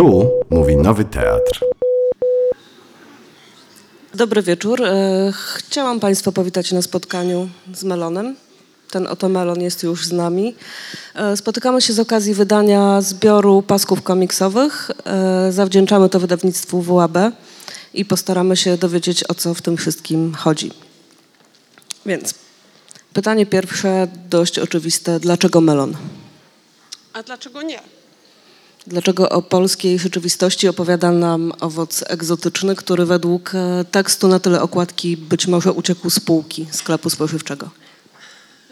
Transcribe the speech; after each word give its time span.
Tu 0.00 0.30
mówi 0.50 0.76
Nowy 0.76 1.04
Teatr. 1.04 1.64
Dobry 4.14 4.42
wieczór. 4.42 4.84
E, 4.84 5.32
chciałam 5.56 6.00
Państwa 6.00 6.32
powitać 6.32 6.72
na 6.72 6.82
spotkaniu 6.82 7.48
z 7.74 7.84
Melonem. 7.84 8.36
Ten 8.90 9.06
oto 9.06 9.28
Melon 9.28 9.60
jest 9.60 9.82
już 9.82 10.06
z 10.06 10.12
nami. 10.12 10.54
E, 11.14 11.36
spotykamy 11.36 11.80
się 11.80 11.92
z 11.92 11.98
okazji 11.98 12.34
wydania 12.34 13.00
zbioru 13.00 13.62
pasków 13.62 14.02
komiksowych. 14.02 14.90
E, 15.04 15.52
zawdzięczamy 15.52 16.08
to 16.08 16.20
wydawnictwu 16.20 16.82
WAB 16.82 17.18
i 17.94 18.04
postaramy 18.04 18.56
się 18.56 18.76
dowiedzieć, 18.76 19.30
o 19.30 19.34
co 19.34 19.54
w 19.54 19.62
tym 19.62 19.76
wszystkim 19.76 20.34
chodzi. 20.34 20.70
Więc 22.06 22.34
pytanie 23.12 23.46
pierwsze, 23.46 24.08
dość 24.30 24.58
oczywiste. 24.58 25.20
Dlaczego 25.20 25.60
melon? 25.60 25.96
A 27.12 27.22
dlaczego 27.22 27.62
nie? 27.62 27.99
Dlaczego 28.86 29.28
o 29.28 29.42
polskiej 29.42 29.98
rzeczywistości 29.98 30.68
opowiada 30.68 31.12
nam 31.12 31.52
owoc 31.60 32.04
egzotyczny, 32.06 32.76
który 32.76 33.06
według 33.06 33.54
e, 33.54 33.84
tekstu 33.90 34.28
na 34.28 34.40
tyle 34.40 34.62
okładki 34.62 35.16
być 35.16 35.46
może 35.46 35.72
uciekł 35.72 36.10
z 36.10 36.20
półki 36.20 36.66
sklepu 36.70 37.10
spożywczego? 37.10 37.70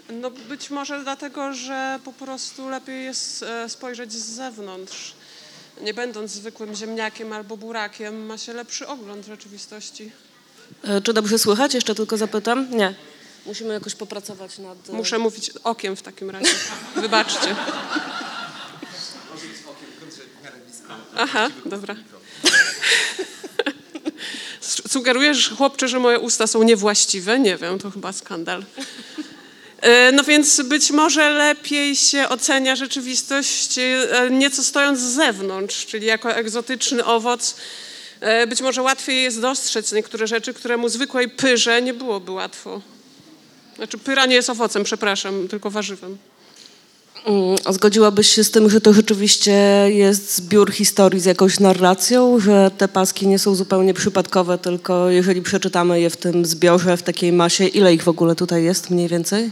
No 0.09 0.31
być 0.31 0.69
może 0.69 1.03
dlatego, 1.03 1.53
że 1.53 1.99
po 2.03 2.13
prostu 2.13 2.69
lepiej 2.69 3.03
jest 3.03 3.43
e, 3.43 3.69
spojrzeć 3.69 4.13
z 4.13 4.25
zewnątrz. 4.25 5.13
Nie 5.81 5.93
będąc 5.93 6.31
zwykłym 6.31 6.75
ziemniakiem 6.75 7.33
albo 7.33 7.57
burakiem, 7.57 8.25
ma 8.25 8.37
się 8.37 8.53
lepszy 8.53 8.87
ogląd 8.87 9.25
rzeczywistości. 9.25 10.11
E, 10.83 11.01
czy 11.01 11.13
dobrze 11.13 11.39
słychać? 11.39 11.73
Jeszcze 11.73 11.95
tylko 11.95 12.17
zapytam. 12.17 12.67
Nie. 12.71 12.95
Musimy 13.45 13.73
jakoś 13.73 13.95
popracować 13.95 14.57
nad... 14.57 14.89
Muszę 14.89 15.19
mówić 15.19 15.51
okiem 15.63 15.95
w 15.95 16.01
takim 16.01 16.29
razie. 16.29 16.53
Wybaczcie. 16.95 17.55
Aha, 21.21 21.49
dobra. 21.65 21.95
Sugerujesz, 24.87 25.49
chłopcze, 25.49 25.87
że 25.87 25.99
moje 25.99 26.19
usta 26.19 26.47
są 26.47 26.63
niewłaściwe? 26.63 27.39
Nie 27.39 27.57
wiem, 27.57 27.79
to 27.79 27.91
chyba 27.91 28.13
skandal. 28.13 28.63
E, 29.81 30.11
no 30.11 30.23
więc 30.23 30.61
być 30.61 30.91
może 30.91 31.29
lepiej 31.29 31.95
się 31.95 32.29
ocenia 32.29 32.75
rzeczywistość 32.75 33.77
e, 33.77 34.29
nieco 34.31 34.63
stojąc 34.63 34.99
z 34.99 35.15
zewnątrz, 35.15 35.85
czyli 35.85 36.05
jako 36.05 36.35
egzotyczny 36.35 37.05
owoc. 37.05 37.55
E, 38.19 38.47
być 38.47 38.61
może 38.61 38.81
łatwiej 38.81 39.23
jest 39.23 39.41
dostrzec 39.41 39.91
niektóre 39.91 40.27
rzeczy, 40.27 40.53
któremu 40.53 40.89
zwykłej 40.89 41.29
pyrze 41.29 41.81
nie 41.81 41.93
byłoby 41.93 42.31
łatwo. 42.31 42.81
Znaczy 43.75 43.97
pyra 43.97 44.25
nie 44.25 44.35
jest 44.35 44.49
owocem, 44.49 44.83
przepraszam, 44.83 45.47
tylko 45.47 45.69
warzywem. 45.69 46.17
Mm, 47.25 47.57
zgodziłabyś 47.69 48.29
się 48.29 48.43
z 48.43 48.51
tym, 48.51 48.69
że 48.69 48.81
to 48.81 48.93
rzeczywiście 48.93 49.51
jest 49.87 50.35
zbiór 50.35 50.71
historii 50.71 51.19
z 51.19 51.25
jakąś 51.25 51.59
narracją, 51.59 52.39
że 52.39 52.71
te 52.77 52.87
paski 52.87 53.27
nie 53.27 53.39
są 53.39 53.55
zupełnie 53.55 53.93
przypadkowe, 53.93 54.57
tylko 54.57 55.09
jeżeli 55.09 55.41
przeczytamy 55.41 56.01
je 56.01 56.09
w 56.09 56.17
tym 56.17 56.45
zbiorze, 56.45 56.97
w 56.97 57.03
takiej 57.03 57.33
masie, 57.33 57.67
ile 57.67 57.93
ich 57.93 58.03
w 58.03 58.07
ogóle 58.07 58.35
tutaj 58.35 58.63
jest 58.63 58.89
mniej 58.89 59.07
więcej? 59.07 59.51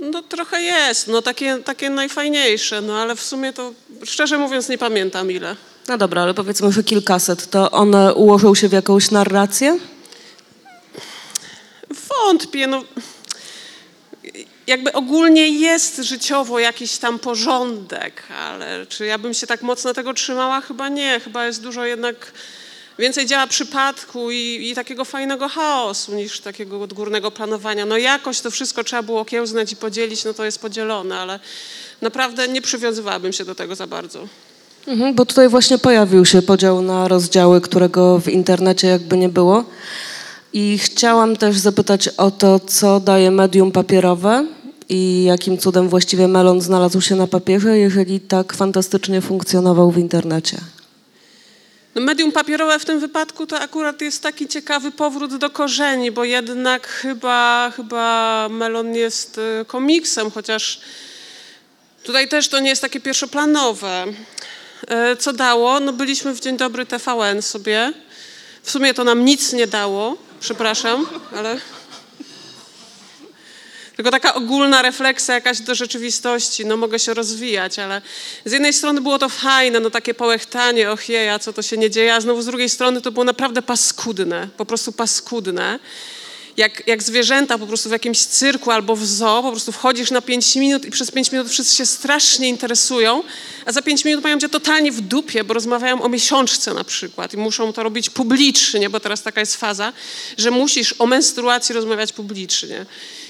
No 0.00 0.22
trochę 0.22 0.62
jest, 0.62 1.08
no 1.08 1.22
takie, 1.22 1.58
takie 1.64 1.90
najfajniejsze, 1.90 2.80
no 2.80 2.96
ale 2.96 3.16
w 3.16 3.22
sumie 3.22 3.52
to 3.52 3.72
szczerze 4.04 4.38
mówiąc 4.38 4.68
nie 4.68 4.78
pamiętam 4.78 5.30
ile. 5.30 5.56
No 5.88 5.98
dobra, 5.98 6.22
ale 6.22 6.34
powiedzmy, 6.34 6.72
że 6.72 6.84
kilkaset, 6.84 7.50
to 7.50 7.70
one 7.70 8.14
ułożą 8.14 8.54
się 8.54 8.68
w 8.68 8.72
jakąś 8.72 9.10
narrację? 9.10 9.78
Wątpię, 12.08 12.66
no 12.66 12.82
jakby 14.66 14.92
ogólnie 14.92 15.48
jest 15.48 15.96
życiowo 15.96 16.58
jakiś 16.58 16.98
tam 16.98 17.18
porządek, 17.18 18.22
ale 18.38 18.86
czy 18.86 19.06
ja 19.06 19.18
bym 19.18 19.34
się 19.34 19.46
tak 19.46 19.62
mocno 19.62 19.94
tego 19.94 20.14
trzymała? 20.14 20.60
Chyba 20.60 20.88
nie. 20.88 21.20
Chyba 21.20 21.46
jest 21.46 21.62
dużo 21.62 21.84
jednak 21.84 22.32
więcej 22.98 23.26
działa 23.26 23.46
przypadku 23.46 24.30
i, 24.30 24.68
i, 24.70 24.74
takiego 24.74 25.04
fajnego 25.04 25.48
chaosu 25.48 26.14
niż 26.14 26.40
takiego 26.40 26.82
odgórnego 26.82 27.30
planowania. 27.30 27.86
No 27.86 27.96
jakoś 27.96 28.40
to 28.40 28.50
wszystko 28.50 28.84
trzeba 28.84 29.02
było 29.02 29.20
okiełznać 29.20 29.72
i 29.72 29.76
podzielić, 29.76 30.24
no 30.24 30.34
to 30.34 30.44
jest 30.44 30.60
podzielone, 30.60 31.18
ale 31.18 31.40
naprawdę 32.02 32.48
nie 32.48 32.62
przywiązywałabym 32.62 33.32
się 33.32 33.44
do 33.44 33.54
tego 33.54 33.74
za 33.74 33.86
bardzo. 33.86 34.28
Mhm, 34.86 35.14
bo 35.14 35.26
tutaj 35.26 35.48
właśnie 35.48 35.78
pojawił 35.78 36.24
się 36.24 36.42
podział 36.42 36.82
na 36.82 37.08
rozdziały, 37.08 37.60
którego 37.60 38.18
w 38.18 38.28
internecie 38.28 38.86
jakby 38.88 39.16
nie 39.16 39.28
było. 39.28 39.64
I 40.52 40.78
chciałam 40.78 41.36
też 41.36 41.58
zapytać 41.58 42.08
o 42.08 42.30
to, 42.30 42.60
co 42.60 43.00
daje 43.00 43.30
medium 43.30 43.72
papierowe 43.72 44.46
i 44.88 45.24
jakim 45.24 45.58
cudem 45.58 45.88
właściwie 45.88 46.28
melon 46.28 46.60
znalazł 46.60 47.00
się 47.00 47.16
na 47.16 47.26
papierze, 47.26 47.78
jeżeli 47.78 48.20
tak 48.20 48.52
fantastycznie 48.52 49.20
funkcjonował 49.20 49.90
w 49.90 49.98
internecie. 49.98 50.58
No 51.94 52.02
medium 52.02 52.32
papierowe 52.32 52.78
w 52.78 52.84
tym 52.84 53.00
wypadku 53.00 53.46
to 53.46 53.60
akurat 53.60 54.00
jest 54.00 54.22
taki 54.22 54.48
ciekawy 54.48 54.90
powrót 54.90 55.36
do 55.36 55.50
korzeni, 55.50 56.10
bo 56.10 56.24
jednak 56.24 56.86
chyba, 56.86 57.72
chyba 57.76 58.48
melon 58.50 58.94
jest 58.94 59.38
y, 59.38 59.64
komiksem, 59.64 60.30
chociaż 60.30 60.80
tutaj 62.02 62.28
też 62.28 62.48
to 62.48 62.60
nie 62.60 62.68
jest 62.68 62.82
takie 62.82 63.00
pierwszoplanowe. 63.00 64.04
Y, 65.12 65.16
co 65.16 65.32
dało? 65.32 65.80
No 65.80 65.92
byliśmy 65.92 66.34
w 66.34 66.40
Dzień 66.40 66.56
Dobry 66.56 66.86
TVN 66.86 67.42
sobie. 67.42 67.92
W 68.62 68.70
sumie 68.70 68.94
to 68.94 69.04
nam 69.04 69.24
nic 69.24 69.52
nie 69.52 69.66
dało, 69.66 70.16
przepraszam, 70.40 71.06
ale... 71.36 71.56
Tylko 74.02 74.10
taka 74.10 74.34
ogólna 74.34 74.82
refleksja 74.82 75.34
jakaś 75.34 75.60
do 75.60 75.74
rzeczywistości, 75.74 76.66
no 76.66 76.76
mogę 76.76 76.98
się 76.98 77.14
rozwijać, 77.14 77.78
ale 77.78 78.02
z 78.44 78.52
jednej 78.52 78.72
strony 78.72 79.00
było 79.00 79.18
to 79.18 79.28
fajne, 79.28 79.80
no 79.80 79.90
takie 79.90 80.14
połechtanie, 80.14 80.90
och 80.90 81.08
jeja, 81.08 81.38
co 81.38 81.52
to 81.52 81.62
się 81.62 81.76
nie 81.76 81.90
dzieje, 81.90 82.14
a 82.14 82.20
znowu 82.20 82.42
z 82.42 82.46
drugiej 82.46 82.68
strony 82.68 83.00
to 83.00 83.12
było 83.12 83.24
naprawdę 83.24 83.62
paskudne, 83.62 84.48
po 84.56 84.66
prostu 84.66 84.92
paskudne 84.92 85.78
jak, 86.56 86.86
jak 86.86 87.02
zwierzęta 87.02 87.58
po 87.58 87.66
prostu 87.66 87.88
w 87.88 87.92
jakimś 87.92 88.18
cyrku 88.18 88.70
albo 88.70 88.96
w 88.96 89.06
zoo, 89.06 89.42
po 89.42 89.50
prostu 89.50 89.72
wchodzisz 89.72 90.10
na 90.10 90.22
5 90.22 90.56
minut 90.56 90.84
i 90.84 90.90
przez 90.90 91.10
5 91.10 91.32
minut 91.32 91.48
wszyscy 91.48 91.76
się 91.76 91.86
strasznie 91.86 92.48
interesują, 92.48 93.22
a 93.66 93.72
za 93.72 93.82
5 93.82 94.04
minut 94.04 94.24
mają 94.24 94.38
cię 94.38 94.48
totalnie 94.48 94.92
w 94.92 95.00
dupie, 95.00 95.44
bo 95.44 95.54
rozmawiają 95.54 96.02
o 96.02 96.08
miesiączce 96.08 96.74
na 96.74 96.84
przykład 96.84 97.34
i 97.34 97.36
muszą 97.36 97.72
to 97.72 97.82
robić 97.82 98.10
publicznie, 98.10 98.90
bo 98.90 99.00
teraz 99.00 99.22
taka 99.22 99.40
jest 99.40 99.56
faza, 99.56 99.92
że 100.38 100.50
musisz 100.50 100.94
o 100.98 101.06
menstruacji 101.06 101.74
rozmawiać 101.74 102.12
publicznie. 102.12 102.86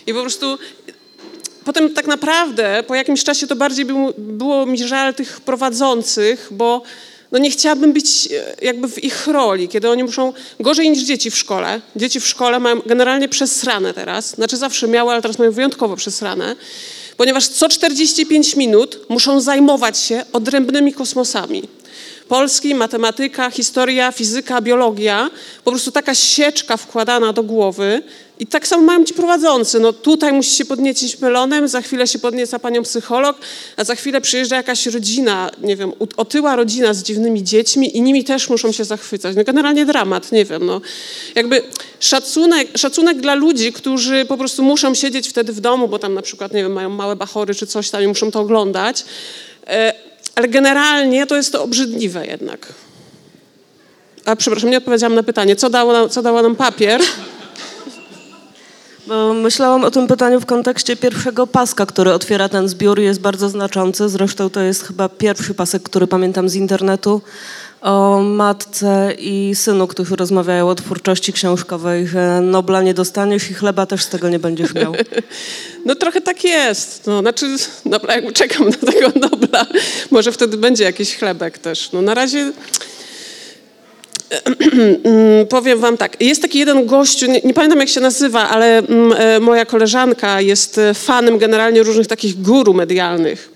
I 0.07 0.15
po 0.15 0.21
prostu 0.21 0.59
potem 1.65 1.95
tak 1.95 2.07
naprawdę 2.07 2.83
po 2.87 2.95
jakimś 2.95 3.25
czasie 3.25 3.47
to 3.47 3.57
bardziej 3.57 3.85
było, 3.85 4.13
było 4.19 4.67
mi 4.67 4.79
żal 4.79 5.15
tych 5.15 5.41
prowadzących, 5.41 6.49
bo 6.51 6.83
no 7.33 7.39
nie 7.39 7.51
chciałabym 7.51 7.93
być 7.93 8.29
e, 8.33 8.55
jakby 8.63 8.89
w 8.89 9.05
ich 9.05 9.27
roli, 9.27 9.69
kiedy 9.69 9.91
oni 9.91 10.05
muszą 10.05 10.33
gorzej 10.61 10.91
niż 10.91 11.03
dzieci 11.03 11.31
w 11.31 11.39
szkole. 11.39 11.81
Dzieci 11.97 12.21
w 12.21 12.27
szkole 12.27 12.61
mają 12.61 12.81
generalnie 12.87 13.29
przesrane 13.29 13.95
teraz, 13.95 14.35
znaczy 14.35 14.57
zawsze 14.57 14.89
miały, 14.89 15.13
ale 15.13 15.23
teraz 15.23 15.39
mają 15.39 15.53
wyjątkowo 15.53 15.97
przesrane, 15.97 16.57
ponieważ 17.17 17.49
co 17.49 17.69
45 17.69 18.57
minut 18.57 18.99
muszą 19.09 19.41
zajmować 19.41 19.99
się 19.99 20.25
odrębnymi 20.33 20.93
kosmosami. 20.93 21.63
Polski, 22.29 22.75
matematyka, 22.75 23.51
historia, 23.51 24.13
fizyka, 24.13 24.61
biologia, 24.61 25.31
po 25.65 25.71
prostu 25.71 25.91
taka 25.91 26.15
sieczka 26.15 26.77
wkładana 26.77 27.33
do 27.33 27.43
głowy, 27.43 28.03
i 28.43 28.47
tak 28.47 28.67
samo 28.67 28.83
mają 28.83 29.05
ci 29.05 29.15
prowadzący. 29.15 29.81
No 29.81 29.93
tutaj 29.93 30.33
musi 30.33 30.51
się 30.51 30.65
podniecić 30.65 31.19
melonem, 31.19 31.69
za 31.69 31.83
chwilę 31.83 32.07
się 32.07 32.19
podnieca 32.19 32.59
panią 32.59 32.83
psycholog, 32.83 33.37
a 33.77 33.85
za 33.85 33.95
chwilę 33.95 34.21
przyjeżdża 34.21 34.57
jakaś 34.57 34.87
rodzina, 34.87 35.51
nie 35.61 35.77
wiem, 35.77 35.93
otyła 36.17 36.57
rodzina 36.57 36.95
z 36.95 37.03
dziwnymi 37.03 37.45
dziećmi 37.45 37.97
i 37.97 38.03
nimi 38.03 38.25
też 38.25 38.49
muszą 38.49 38.73
się 38.73 38.85
zachwycać. 38.85 39.37
No 39.37 39.45
generalnie 39.45 39.87
dramat, 39.87 40.33
nie 40.33 40.45
wiem, 40.45 40.67
no. 40.67 40.81
Jakby 41.35 41.63
szacunek, 42.01 42.79
szacunek 42.79 43.21
dla 43.21 43.35
ludzi, 43.35 43.73
którzy 43.73 44.25
po 44.25 44.37
prostu 44.37 44.63
muszą 44.63 44.95
siedzieć 44.95 45.29
wtedy 45.29 45.53
w 45.53 45.61
domu, 45.61 45.89
bo 45.89 45.99
tam 45.99 46.15
na 46.15 46.23
przykład, 46.23 46.53
nie 46.53 46.63
wiem, 46.63 46.73
mają 46.73 46.91
małe 46.91 47.17
bachory 47.17 47.55
czy 47.55 47.67
coś 47.67 47.91
tam 47.91 48.03
i 48.03 48.07
muszą 48.07 48.31
to 48.31 48.41
oglądać. 48.41 49.05
E, 49.67 49.93
ale 50.35 50.49
generalnie 50.49 51.27
to 51.27 51.37
jest 51.37 51.53
to 51.53 51.63
obrzydliwe 51.63 52.27
jednak. 52.27 52.73
A 54.25 54.37
przepraszam, 54.37 54.71
nie 54.71 54.79
odpowiedziałam 54.79 55.15
na 55.15 55.23
pytanie. 55.23 55.57
Co 55.57 55.71
dało, 55.71 56.09
co 56.09 56.23
dało 56.23 56.43
nam 56.43 56.57
papier? 56.57 57.01
Myślałam 59.35 59.85
o 59.85 59.91
tym 59.91 60.07
pytaniu 60.07 60.41
w 60.41 60.47
kontekście 60.47 60.97
pierwszego 60.97 61.47
paska, 61.47 61.87
który 61.87 62.13
otwiera 62.13 62.49
ten 62.49 62.69
zbiór 62.69 63.01
i 63.01 63.05
jest 63.05 63.21
bardzo 63.21 63.49
znaczący. 63.49 64.09
Zresztą 64.09 64.51
to 64.51 64.61
jest 64.61 64.83
chyba 64.83 65.09
pierwszy 65.09 65.55
pasek, 65.55 65.83
który 65.83 66.07
pamiętam 66.07 66.49
z 66.49 66.55
internetu 66.55 67.21
o 67.81 68.23
matce 68.23 69.13
i 69.19 69.55
synu, 69.55 69.87
którzy 69.87 70.17
rozmawiają 70.17 70.69
o 70.69 70.75
twórczości 70.75 71.33
książkowej, 71.33 72.07
że 72.07 72.41
Nobla 72.41 72.83
nie 72.83 72.95
dostaniesz 72.95 73.51
i 73.51 73.55
chleba 73.55 73.87
też 73.87 74.03
z 74.03 74.09
tego 74.09 74.29
nie 74.29 74.39
będziesz 74.39 74.75
miał. 74.75 74.93
No 75.87 75.95
trochę 75.95 76.21
tak 76.21 76.45
jest. 76.45 77.07
No, 77.07 77.21
znaczy, 77.21 77.57
dobra, 77.87 78.15
czekam 78.35 78.69
na 78.69 78.93
tego 78.93 79.13
Nobla, 79.21 79.67
może 80.11 80.33
wtedy 80.33 80.57
będzie 80.57 80.85
jakiś 80.85 81.17
chlebek 81.17 81.59
też. 81.59 81.93
No 81.93 82.03
na 82.03 82.15
razie 82.15 82.53
powiem 85.49 85.79
wam 85.79 85.97
tak, 85.97 86.17
jest 86.21 86.43
taki 86.43 86.59
jeden 86.59 86.87
gościu, 86.87 87.27
nie, 87.27 87.41
nie, 87.45 87.55
pamiętam 87.55 87.81
jak 87.81 87.89
się 87.89 88.01
nazywa, 88.01 88.49
ale 88.49 88.79
mm, 88.79 89.13
e, 89.13 89.41
moja 89.41 89.65
koleżanka 89.65 90.41
jest 90.41 90.81
fanem 90.95 91.39
generalnie 91.39 91.83
różnych 91.83 92.07
takich 92.07 92.43
guru 92.43 92.75
medialnych. 92.75 93.53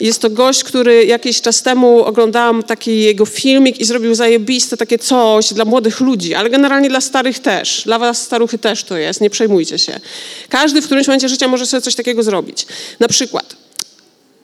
Jest 0.00 0.22
to 0.22 0.30
gość, 0.30 0.64
który 0.64 1.04
jakiś 1.04 1.40
czas 1.40 1.62
temu 1.62 2.04
oglądałam 2.04 2.62
taki 2.62 3.00
jego 3.00 3.26
filmik 3.26 3.80
i 3.80 3.84
zrobił 3.84 4.14
zajebiste 4.14 4.76
takie 4.76 4.98
coś 4.98 5.52
dla 5.52 5.64
młodych 5.64 6.00
ludzi, 6.00 6.34
ale 6.34 6.50
generalnie 6.50 6.88
dla 6.88 7.00
starych 7.00 7.38
też. 7.38 7.82
Dla 7.84 7.98
was 7.98 8.22
staruchy 8.22 8.58
też 8.58 8.84
to 8.84 8.96
jest, 8.96 9.20
nie 9.20 9.30
przejmujcie 9.30 9.78
się. 9.78 10.00
Każdy 10.48 10.82
w 10.82 10.84
którymś 10.84 11.06
momencie 11.06 11.28
życia 11.28 11.48
może 11.48 11.66
sobie 11.66 11.80
coś 11.80 11.94
takiego 11.94 12.22
zrobić. 12.22 12.66
Na 13.00 13.08
przykład, 13.08 13.56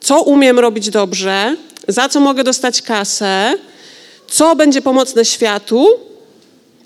co 0.01 0.23
umiem 0.23 0.59
robić 0.59 0.91
dobrze, 0.91 1.57
za 1.89 2.09
co 2.09 2.21
mogę 2.21 2.45
dostać 2.45 2.83
kasę, 2.83 3.55
co 4.33 4.57
będzie 4.57 4.83
pomocne 4.83 5.25
światu 5.25 5.87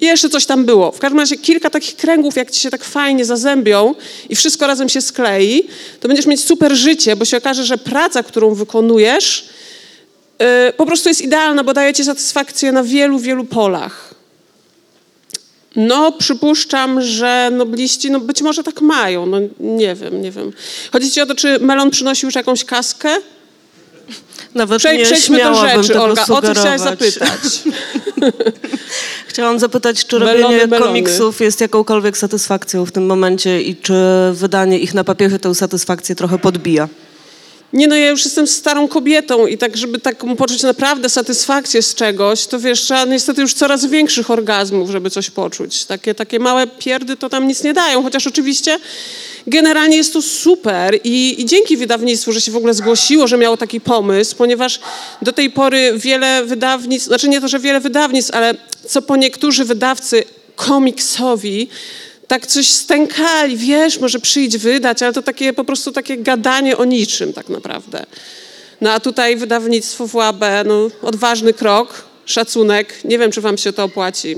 jeszcze 0.00 0.28
coś 0.28 0.46
tam 0.46 0.64
było. 0.64 0.93
W 0.93 0.98
każdym 0.98 1.20
razie 1.20 1.37
kilka 1.37 1.70
takich 1.70 1.96
kręgów, 1.96 2.37
jak 2.37 2.50
ci 2.50 2.60
się 2.60 2.70
tak 2.70 2.84
fajnie 2.84 3.25
zazębią 3.25 3.94
i 4.28 4.37
wszystko 4.37 4.66
razem 4.66 4.88
się 4.88 5.00
sklei, 5.00 5.69
to 6.00 6.08
będziesz 6.08 6.26
mieć 6.26 6.44
super 6.44 6.75
życie, 6.75 7.16
bo 7.16 7.25
się 7.25 7.37
okaże, 7.37 7.64
że 7.64 7.78
praca, 7.78 8.22
którą 8.22 8.54
wykonujesz, 8.54 9.48
yy, 10.38 10.46
po 10.76 10.87
prostu 10.87 11.08
jest 11.08 11.20
idealna, 11.20 11.64
bo 11.64 11.75
daje 11.75 11.94
ci 11.94 12.04
satysfakcję 12.04 12.72
na 12.72 12.82
wielu, 12.82 13.19
wielu 13.19 13.44
polach. 13.44 14.14
No, 15.76 16.12
przypuszczam, 16.12 17.02
że 17.02 17.50
nobliści, 17.52 18.10
no 18.10 18.20
być 18.20 18.42
może 18.42 18.62
tak 18.62 18.81
mają, 18.81 19.26
no 19.26 19.38
nie 19.60 19.94
wiem, 19.94 20.22
nie 20.22 20.31
wiem. 20.31 20.52
Chodzi 20.92 21.10
ci 21.10 21.20
o 21.20 21.26
to, 21.26 21.34
czy 21.34 21.58
Melon 21.60 21.90
przynosił 21.90 22.26
już 22.26 22.34
jakąś 22.34 22.64
kaskę? 22.64 23.16
Nawet 24.56 24.78
Przejdź, 24.78 24.98
nie 24.98 25.04
przejdźmy 25.04 25.44
do 25.44 25.54
rzeczy, 25.54 25.88
tego 25.88 26.04
Olga. 26.04 26.22
O 26.22 26.26
co 26.26 26.40
chciałaś 26.40 26.80
sugerować. 26.80 26.80
zapytać? 26.80 27.62
Chciałam 29.28 29.58
zapytać, 29.58 30.06
czy 30.06 30.18
Melony, 30.18 30.42
robienie 30.42 30.66
melony. 30.66 30.86
komiksów 30.86 31.40
jest 31.40 31.60
jakąkolwiek 31.60 32.18
satysfakcją 32.18 32.86
w 32.86 32.92
tym 32.92 33.06
momencie 33.06 33.62
i 33.62 33.76
czy 33.76 33.94
wydanie 34.32 34.78
ich 34.78 34.94
na 34.94 35.04
papierze 35.04 35.38
tę 35.38 35.54
satysfakcję 35.54 36.14
trochę 36.14 36.38
podbija? 36.38 36.88
Nie 37.76 37.88
no, 37.88 37.96
ja 37.96 38.08
już 38.08 38.25
jestem 38.25 38.46
starą 38.46 38.88
kobietą 38.88 39.46
i 39.46 39.58
tak, 39.58 39.76
żeby 39.76 39.99
tak 39.99 40.25
poczuć 40.38 40.62
naprawdę 40.62 41.08
satysfakcję 41.08 41.82
z 41.82 41.94
czegoś, 41.94 42.46
to 42.46 42.61
wiesz, 42.61 42.81
trzeba 42.81 43.05
niestety 43.05 43.40
już 43.40 43.55
coraz 43.55 43.87
większych 43.87 44.31
orgazmów, 44.31 44.90
żeby 44.90 45.11
coś 45.11 45.31
poczuć. 45.31 45.84
Takie, 45.84 46.14
takie 46.14 46.38
małe 46.38 46.67
pierdy 46.67 47.17
to 47.17 47.28
tam 47.28 47.49
nic 47.49 47.64
nie 47.64 47.75
dają, 47.75 48.02
chociaż 48.02 48.26
oczywiście 48.26 48.78
generalnie 49.46 49.96
jest 49.96 50.12
to 50.12 50.23
super 50.23 50.99
i, 51.05 51.40
i 51.40 51.44
dzięki 51.44 51.76
wydawnictwu, 51.76 52.32
że 52.32 52.40
się 52.40 52.52
w 52.52 52.56
ogóle 52.56 52.75
zgłosiło, 52.75 53.26
że 53.26 53.38
miało 53.38 53.56
taki 53.56 53.81
pomysł, 53.81 54.37
ponieważ 54.37 54.81
do 55.23 55.32
tej 55.32 55.50
pory 55.50 55.93
wiele 55.96 56.44
wydawnictw, 56.44 57.06
znaczy 57.06 57.28
nie 57.28 57.40
to, 57.40 57.49
że 57.49 57.58
wiele 57.58 57.81
wydawnictw, 57.81 58.34
ale 58.34 58.55
co 58.88 59.02
po 59.02 59.17
niektórzy 59.17 59.64
wydawcy 59.64 60.25
komiksowi 60.56 61.69
tak 62.28 62.46
coś 62.46 62.69
stękali, 62.69 63.56
wiesz, 63.56 63.99
może 63.99 64.19
przyjdź 64.19 64.58
wydać, 64.58 65.02
ale 65.02 65.12
to 65.12 65.23
takie 65.23 65.52
po 65.52 65.64
prostu 65.64 65.93
takie 65.93 66.17
gadanie 66.17 66.76
o 66.76 66.84
niczym 66.84 67.32
tak 67.32 67.49
naprawdę. 67.49 68.06
No 68.81 68.93
a 68.93 69.00
tutaj 69.00 69.37
wydawnictwo 69.37 70.06
WAB, 70.06 70.44
no 70.64 70.90
odważny 71.02 71.52
krok, 71.52 72.05
szacunek, 72.25 73.05
nie 73.05 73.19
wiem, 73.19 73.32
czy 73.32 73.40
wam 73.40 73.58
się 73.58 73.73
to 73.73 73.84
opłaci. 73.84 74.37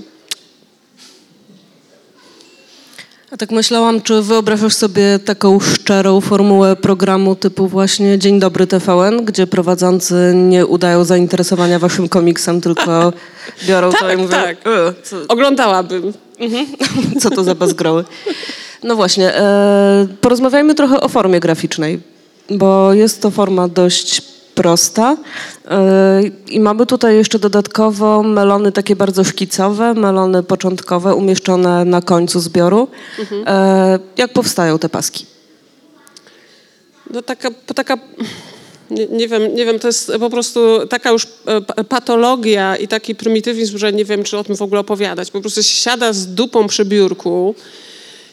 A 3.30 3.36
tak 3.36 3.50
myślałam, 3.50 4.02
czy 4.02 4.22
wyobrażasz 4.22 4.74
sobie 4.74 5.18
taką 5.18 5.60
szczerą 5.60 6.20
formułę 6.20 6.76
programu 6.76 7.34
typu 7.34 7.68
właśnie 7.68 8.18
Dzień 8.18 8.40
Dobry 8.40 8.66
TVN, 8.66 9.24
gdzie 9.24 9.46
prowadzący 9.46 10.32
nie 10.34 10.66
udają 10.66 11.04
zainteresowania 11.04 11.78
waszym 11.78 12.08
komiksem, 12.08 12.60
tylko 12.60 13.12
biorą 13.68 13.90
to 13.92 13.98
Tak, 13.98 14.14
i 14.14 14.16
mówią, 14.16 14.30
tak. 14.30 14.56
"E, 14.66 14.94
co, 15.02 15.16
Oglądałabym. 15.28 16.12
co 17.20 17.30
to 17.30 17.44
za 17.44 17.54
bezgroły. 17.54 18.04
No 18.82 18.96
właśnie, 18.96 19.34
e, 19.34 20.06
porozmawiajmy 20.20 20.74
trochę 20.74 21.00
o 21.00 21.08
formie 21.08 21.40
graficznej, 21.40 22.00
bo 22.50 22.94
jest 22.94 23.22
to 23.22 23.30
forma 23.30 23.68
dość 23.68 24.22
prosta 24.62 25.16
e, 25.70 26.22
i 26.50 26.60
mamy 26.60 26.86
tutaj 26.86 27.16
jeszcze 27.16 27.38
dodatkowo 27.38 28.22
melony 28.22 28.72
takie 28.72 28.96
bardzo 28.96 29.24
szkicowe, 29.24 29.94
melony 29.94 30.42
początkowe 30.42 31.14
umieszczone 31.14 31.84
na 31.84 32.02
końcu 32.02 32.40
zbioru. 32.40 32.88
E, 33.46 33.98
jak 34.16 34.32
powstają 34.32 34.78
te 34.78 34.88
paski? 34.88 35.26
No 37.10 37.22
taka, 37.22 37.48
taka 37.74 37.98
nie, 38.90 39.06
nie, 39.06 39.28
wiem, 39.28 39.54
nie 39.54 39.66
wiem, 39.66 39.78
to 39.78 39.86
jest 39.86 40.12
po 40.20 40.30
prostu 40.30 40.86
taka 40.86 41.10
już 41.10 41.26
e, 41.46 41.60
pa- 41.60 41.84
patologia 41.84 42.76
i 42.76 42.88
taki 42.88 43.14
prymitywizm, 43.14 43.78
że 43.78 43.92
nie 43.92 44.04
wiem, 44.04 44.24
czy 44.24 44.38
o 44.38 44.44
tym 44.44 44.56
w 44.56 44.62
ogóle 44.62 44.80
opowiadać. 44.80 45.30
Po 45.30 45.40
prostu 45.40 45.62
się 45.62 45.68
siada 45.76 46.12
z 46.12 46.26
dupą 46.34 46.66
przy 46.66 46.84
biurku, 46.84 47.54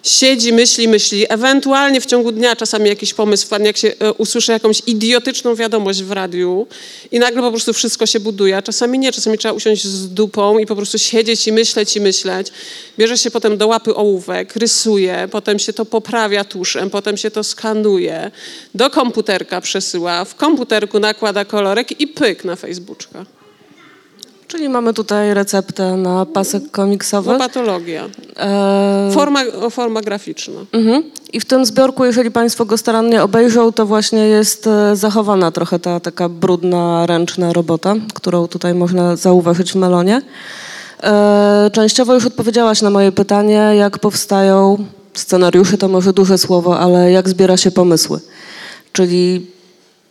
siedzi, 0.06 0.54
myśli, 0.54 0.88
myśli, 0.88 1.26
ewentualnie 1.30 2.02
w 2.02 2.06
ciągu 2.06 2.32
dnia 2.32 2.56
czasami 2.56 2.90
jakiś 2.90 3.14
pomysł 3.14 3.46
wpadnie, 3.46 3.68
jak 3.68 3.78
się 3.78 3.94
e, 4.00 4.14
usłyszy 4.14 4.52
jakąś 4.52 4.82
idiotyczną 4.88 5.56
wiadomość 5.56 6.04
w 6.04 6.12
radiu 6.12 6.68
i 7.12 7.20
nagle 7.20 7.42
po 7.42 7.50
prostu 7.50 7.74
wszystko 7.74 8.06
się 8.06 8.20
buduje, 8.20 8.58
a 8.58 8.62
czasami 8.62 9.00
nie, 9.00 9.12
czasami 9.12 9.38
trzeba 9.38 9.54
usiąść 9.54 9.88
z 9.88 10.10
dupą 10.10 10.60
i 10.60 10.66
po 10.66 10.76
prostu 10.76 10.98
siedzieć 10.98 11.48
i 11.48 11.52
myśleć 11.52 11.96
i 11.96 12.02
myśleć. 12.02 12.48
Bierze 13.00 13.18
się 13.18 13.32
potem 13.32 13.58
do 13.58 13.68
łapy 13.68 13.96
ołówek, 13.96 14.56
rysuje, 14.56 15.28
potem 15.32 15.60
się 15.60 15.74
to 15.74 15.86
poprawia 15.86 16.44
tuszem, 16.44 16.90
potem 16.90 17.18
się 17.18 17.32
to 17.32 17.44
skanuje, 17.44 18.32
do 18.76 18.90
komputerka 18.90 19.62
przesyła, 19.62 20.26
w 20.26 20.36
komputerku 20.36 21.00
nakłada 21.00 21.46
kolorek 21.46 22.02
i 22.02 22.08
pyk 22.08 22.44
na 22.44 22.56
Facebooka. 22.56 23.35
Czyli 24.56 24.70
mamy 24.70 24.94
tutaj 24.94 25.34
receptę 25.34 25.98
na 25.98 26.26
pasek 26.26 26.72
komiksowy. 26.72 27.32
No 27.32 27.38
patologia. 27.40 28.04
E, 28.38 29.10
Forma, 29.14 29.40
forma 29.72 30.02
graficzna. 30.02 30.54
Mhm. 30.72 31.04
I 31.34 31.40
w 31.40 31.46
tym 31.46 31.66
zbiorku, 31.66 32.06
jeżeli 32.06 32.32
Państwo 32.32 32.66
go 32.66 32.78
starannie 32.78 33.24
obejrzą, 33.24 33.72
to 33.72 33.86
właśnie 33.86 34.20
jest 34.20 34.68
e, 34.68 34.96
zachowana 34.96 35.52
trochę 35.52 35.80
ta 35.80 36.00
taka 36.00 36.30
brudna, 36.30 37.06
ręczna 37.06 37.54
robota, 37.54 37.96
którą 38.14 38.48
tutaj 38.48 38.74
można 38.74 39.16
zauważyć 39.16 39.72
w 39.72 39.76
melonie. 39.76 40.22
E, 41.04 41.70
Częściowo 41.74 42.14
już 42.14 42.26
odpowiedziałaś 42.26 42.82
na 42.82 42.90
moje 42.90 43.12
pytanie, 43.12 43.72
jak 43.78 44.00
powstają 44.00 44.86
scenariusze, 45.14 45.78
to 45.78 45.88
może 45.88 46.14
duże 46.14 46.38
słowo, 46.38 46.80
ale 46.80 47.12
jak 47.12 47.30
zbiera 47.30 47.58
się 47.58 47.72
pomysły. 47.72 48.20
Czyli 48.92 49.55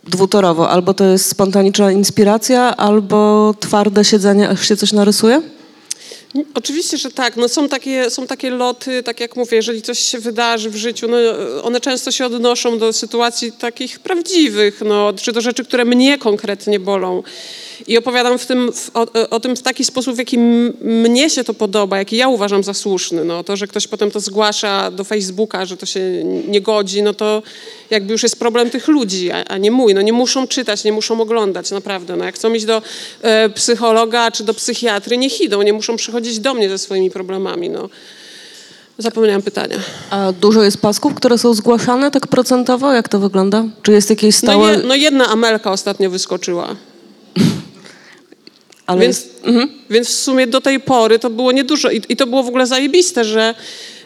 dwutorowo, 0.07 0.69
albo 0.69 0.93
to 0.93 1.05
jest 1.05 1.29
spontaniczna 1.29 1.91
inspiracja, 1.91 2.77
albo 2.77 3.53
twarde 3.59 4.05
siedzenie, 4.05 4.49
aż 4.49 4.67
się 4.67 4.77
coś 4.77 4.91
narysuje? 4.91 5.41
Oczywiście, 6.53 6.97
że 6.97 7.11
tak. 7.11 7.37
No 7.37 7.49
są, 7.49 7.69
takie, 7.69 8.09
są 8.09 8.27
takie 8.27 8.49
loty, 8.49 9.03
tak 9.03 9.19
jak 9.19 9.35
mówię, 9.35 9.57
jeżeli 9.57 9.81
coś 9.81 9.99
się 9.99 10.19
wydarzy 10.19 10.69
w 10.69 10.75
życiu, 10.75 11.07
no 11.07 11.17
one 11.63 11.81
często 11.81 12.11
się 12.11 12.25
odnoszą 12.25 12.79
do 12.79 12.93
sytuacji 12.93 13.51
takich 13.51 13.99
prawdziwych, 13.99 14.81
no, 14.85 15.13
czy 15.13 15.31
do 15.31 15.41
rzeczy, 15.41 15.65
które 15.65 15.85
mnie 15.85 16.17
konkretnie 16.17 16.79
bolą. 16.79 17.23
I 17.87 17.97
opowiadam 17.97 18.37
w 18.37 18.45
tym, 18.45 18.71
o, 18.93 19.05
o 19.29 19.39
tym 19.39 19.55
w 19.55 19.61
taki 19.61 19.83
sposób, 19.83 20.15
w 20.15 20.17
jaki 20.17 20.37
mnie 20.81 21.29
się 21.29 21.43
to 21.43 21.53
podoba, 21.53 21.97
jaki 21.97 22.17
ja 22.17 22.27
uważam 22.27 22.63
za 22.63 22.73
słuszny. 22.73 23.23
No, 23.25 23.43
to, 23.43 23.55
że 23.55 23.67
ktoś 23.67 23.87
potem 23.87 24.11
to 24.11 24.19
zgłasza 24.19 24.91
do 24.91 25.03
Facebooka, 25.03 25.65
że 25.65 25.77
to 25.77 25.85
się 25.85 25.99
nie 26.47 26.61
godzi, 26.61 27.03
no 27.03 27.13
to 27.13 27.43
jakby 27.89 28.11
już 28.11 28.23
jest 28.23 28.39
problem 28.39 28.69
tych 28.69 28.87
ludzi, 28.87 29.31
a, 29.31 29.45
a 29.45 29.57
nie 29.57 29.71
mój. 29.71 29.93
No 29.93 30.01
nie 30.01 30.13
muszą 30.13 30.47
czytać, 30.47 30.83
nie 30.83 30.91
muszą 30.91 31.21
oglądać, 31.21 31.71
naprawdę. 31.71 32.15
No, 32.15 32.25
jak 32.25 32.35
chcą 32.35 32.53
iść 32.53 32.65
do 32.65 32.81
e, 33.21 33.49
psychologa 33.49 34.31
czy 34.31 34.43
do 34.43 34.53
psychiatry, 34.53 35.17
niech 35.17 35.41
idą, 35.41 35.61
nie 35.61 35.73
muszą 35.73 35.95
przychodzić 35.95 36.39
do 36.39 36.53
mnie 36.53 36.69
ze 36.69 36.77
swoimi 36.77 37.11
problemami. 37.11 37.69
No. 37.69 37.89
Zapomniałam 38.97 39.41
pytania. 39.41 39.77
A 40.09 40.31
dużo 40.31 40.63
jest 40.63 40.77
pasków, 40.77 41.13
które 41.13 41.37
są 41.37 41.53
zgłaszane 41.53 42.11
tak 42.11 42.27
procentowo? 42.27 42.93
Jak 42.93 43.09
to 43.09 43.19
wygląda? 43.19 43.63
Czy 43.81 43.91
jest 43.91 44.09
jakieś 44.09 44.41
No, 44.41 44.51
stałe... 44.51 44.71
je, 44.71 44.77
no 44.77 44.95
jedna 44.95 45.27
Amelka 45.27 45.71
ostatnio 45.71 46.09
wyskoczyła. 46.09 46.75
Ale 48.85 49.01
Więc, 49.01 49.15
jest... 49.15 49.41
mhm. 49.43 49.69
więc 49.89 50.07
w 50.07 50.13
sumie 50.13 50.47
do 50.47 50.61
tej 50.61 50.79
pory 50.79 51.19
to 51.19 51.29
było 51.29 51.51
niedużo 51.51 51.91
i, 51.91 52.01
i 52.09 52.15
to 52.15 52.27
było 52.27 52.43
w 52.43 52.47
ogóle 52.47 52.67
zajebiste, 52.67 53.23
że 53.23 53.55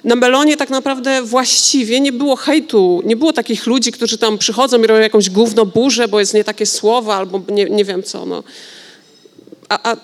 na 0.03 0.15
Melonie 0.15 0.57
tak 0.57 0.69
naprawdę 0.69 1.21
właściwie 1.21 2.00
nie 2.00 2.12
było 2.12 2.36
hejtu, 2.36 3.01
nie 3.05 3.15
było 3.15 3.33
takich 3.33 3.67
ludzi, 3.67 3.91
którzy 3.91 4.17
tam 4.17 4.38
przychodzą 4.38 4.83
i 4.83 4.88
robią 4.88 5.01
jakąś 5.01 5.29
gówno 5.29 5.65
burzę, 5.65 6.07
bo 6.07 6.19
jest 6.19 6.33
nie 6.33 6.43
takie 6.43 6.65
słowa 6.65 7.15
albo 7.15 7.41
nie, 7.50 7.65
nie 7.65 7.86
wiem 7.86 8.03
co. 8.03 8.25
No. 8.25 8.43
A, 9.69 9.91
a 9.91 9.98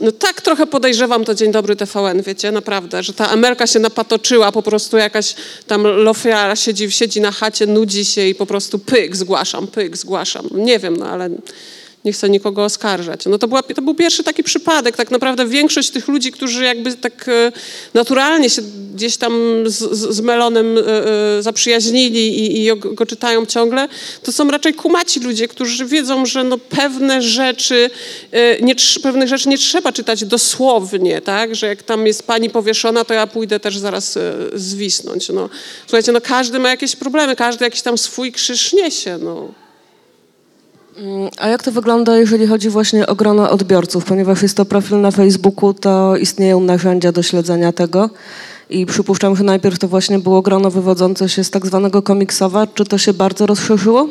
no 0.00 0.12
tak 0.12 0.40
trochę 0.42 0.66
podejrzewam 0.66 1.24
to 1.24 1.34
Dzień 1.34 1.52
Dobry 1.52 1.76
TVN, 1.76 2.22
wiecie, 2.22 2.52
naprawdę, 2.52 3.02
że 3.02 3.12
ta 3.12 3.30
Amerka 3.30 3.66
się 3.66 3.78
napatoczyła, 3.78 4.52
po 4.52 4.62
prostu 4.62 4.96
jakaś 4.96 5.34
tam 5.66 5.82
lofiara 5.82 6.56
siedzi, 6.56 6.90
siedzi 6.90 7.20
na 7.20 7.30
chacie, 7.30 7.66
nudzi 7.66 8.04
się 8.04 8.26
i 8.26 8.34
po 8.34 8.46
prostu 8.46 8.78
pyk, 8.78 9.16
zgłaszam, 9.16 9.66
pyk, 9.66 9.96
zgłaszam. 9.96 10.48
Nie 10.52 10.78
wiem, 10.78 10.96
no 10.96 11.06
ale 11.06 11.30
nie 12.04 12.12
chcę 12.12 12.30
nikogo 12.30 12.64
oskarżać. 12.64 13.26
No 13.26 13.38
to, 13.38 13.48
była, 13.48 13.62
to 13.62 13.82
był 13.82 13.94
pierwszy 13.94 14.24
taki 14.24 14.42
przypadek. 14.42 14.96
Tak 14.96 15.10
naprawdę 15.10 15.46
większość 15.46 15.90
tych 15.90 16.08
ludzi, 16.08 16.32
którzy 16.32 16.64
jakby 16.64 16.92
tak 16.96 17.28
e, 17.28 17.52
naturalnie 17.94 18.50
się 18.50 18.62
gdzieś 18.94 19.16
tam 19.16 19.32
z, 19.66 19.78
z, 19.92 20.20
Melonem 20.20 20.78
e, 20.78 20.80
e, 20.80 21.42
zaprzyjaźnili 21.42 22.38
i, 22.38 22.66
i 22.66 22.70
go 22.76 23.06
czytają 23.06 23.46
ciągle, 23.46 23.88
to 24.22 24.32
są 24.32 24.50
raczej 24.50 24.74
kumaci 24.74 25.20
ludzie, 25.20 25.48
którzy 25.48 25.86
wiedzą, 25.86 26.26
że 26.26 26.44
no 26.44 26.58
pewne 26.58 27.22
rzeczy, 27.22 27.90
nie, 28.62 28.74
pewnych 29.02 29.28
rzeczy 29.28 29.48
nie 29.48 29.58
trzeba 29.58 29.92
czytać 29.92 30.24
dosłownie, 30.24 31.20
tak? 31.20 31.54
Że 31.54 31.66
jak 31.66 31.82
tam 31.82 32.06
jest 32.06 32.22
pani 32.22 32.50
powieszona, 32.50 33.04
to 33.04 33.14
ja 33.14 33.26
pójdę 33.26 33.60
też 33.60 33.78
zaraz 33.78 34.18
zwisnąć. 34.52 35.28
No. 35.28 35.48
Słuchajcie, 35.86 36.12
no 36.12 36.20
każdy 36.20 36.58
ma 36.58 36.68
jakieś 36.68 36.96
problemy, 36.96 37.36
każdy 37.36 37.64
jakiś 37.64 37.82
tam 37.82 37.98
swój 37.98 38.32
krzyż 38.32 38.72
niesie, 38.72 39.18
no. 39.18 39.63
Mm, 40.96 41.28
A 41.38 41.48
jak 41.48 41.62
to 41.62 41.72
wygląda, 41.72 42.16
jeżeli 42.16 42.46
chodzi 42.46 42.70
właśnie 42.70 43.06
o 43.06 43.14
grono 43.14 43.50
odbiorców? 43.50 44.04
Ponieważ 44.04 44.42
jest 44.42 44.56
to 44.56 44.64
profil 44.64 45.00
na 45.00 45.10
Facebooku, 45.10 45.74
to 45.74 46.16
istnieją 46.16 46.60
narzędzia 46.60 47.12
do 47.12 47.22
śledzenia 47.22 47.72
tego. 47.72 48.10
I 48.70 48.86
przypuszczam, 48.86 49.36
że 49.36 49.44
najpierw 49.44 49.78
to 49.78 49.88
właśnie 49.88 50.18
było 50.18 50.42
grono 50.42 50.70
wywodzące 50.70 51.28
się 51.28 51.44
z 51.44 51.50
tak 51.50 51.66
zwanego 51.66 52.02
komiksowa. 52.02 52.66
Czy 52.66 52.84
to 52.84 52.98
się 52.98 53.12
bardzo 53.12 53.46
rozszerzyło? 53.46 54.08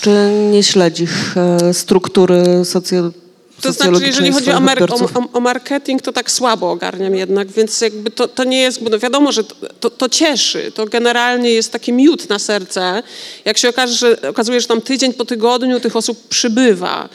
Czy 0.00 0.30
nie 0.52 0.62
śledzisz 0.62 1.36
e, 1.36 1.74
struktury 1.74 2.42
socjo- 2.62 3.10
To 3.60 3.72
znaczy, 3.72 4.06
jeżeli 4.06 4.32
chodzi 4.32 4.50
o, 4.50 4.56
odbiorców? 4.56 5.16
o, 5.16 5.22
o, 5.32 5.40
marketing, 5.40 6.02
to 6.02 6.12
tak 6.12 6.30
słabo 6.30 6.70
ogarniam 6.70 7.14
jednak, 7.14 7.48
więc 7.48 7.80
jakby 7.80 8.10
to, 8.10 8.28
to 8.28 8.44
nie 8.44 8.60
jest, 8.60 8.82
bo 8.82 8.90
no 8.90 8.98
wiadomo, 8.98 9.32
że 9.32 9.44
to, 9.44 9.54
to, 9.80 9.90
to 9.90 10.08
cieszy, 10.08 10.72
to 10.74 10.86
generalnie 10.86 11.50
jest 11.50 11.72
taki 11.72 11.92
miód 11.92 12.28
na 12.28 12.38
serce. 12.38 13.02
Jak 13.44 13.58
się 13.58 13.68
okaże, 13.68 13.94
że, 13.94 14.28
okazuje, 14.28 14.60
że 14.60 14.66
tam 14.66 14.80
tydzień 14.80 15.14
po 15.14 15.24
tygodniu 15.24 15.80
tych 15.80 15.96
osób 15.96 16.28
przybywa, 16.28 17.08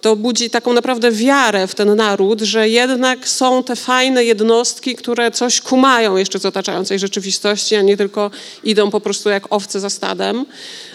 to 0.00 0.16
budzi 0.16 0.50
taką 0.50 0.72
naprawdę 0.72 1.12
wiarę 1.12 1.66
w 1.66 1.74
ten 1.74 1.96
naród, 1.96 2.40
że 2.40 2.68
jednak 2.68 3.28
są 3.28 3.62
te 3.62 3.76
fajne 3.76 4.24
jednostki, 4.24 4.94
które 4.94 5.30
coś 5.30 5.60
kumają 5.60 6.16
jeszcze 6.16 6.38
z 6.38 6.46
otaczającej 6.46 6.98
rzeczywistości, 6.98 7.76
a 7.76 7.82
nie 7.82 7.96
tylko 7.96 8.30
idą 8.64 8.90
po 8.90 9.00
prostu 9.00 9.28
jak 9.28 9.52
owce 9.52 9.80
za 9.80 9.90
stadem. 9.90 10.46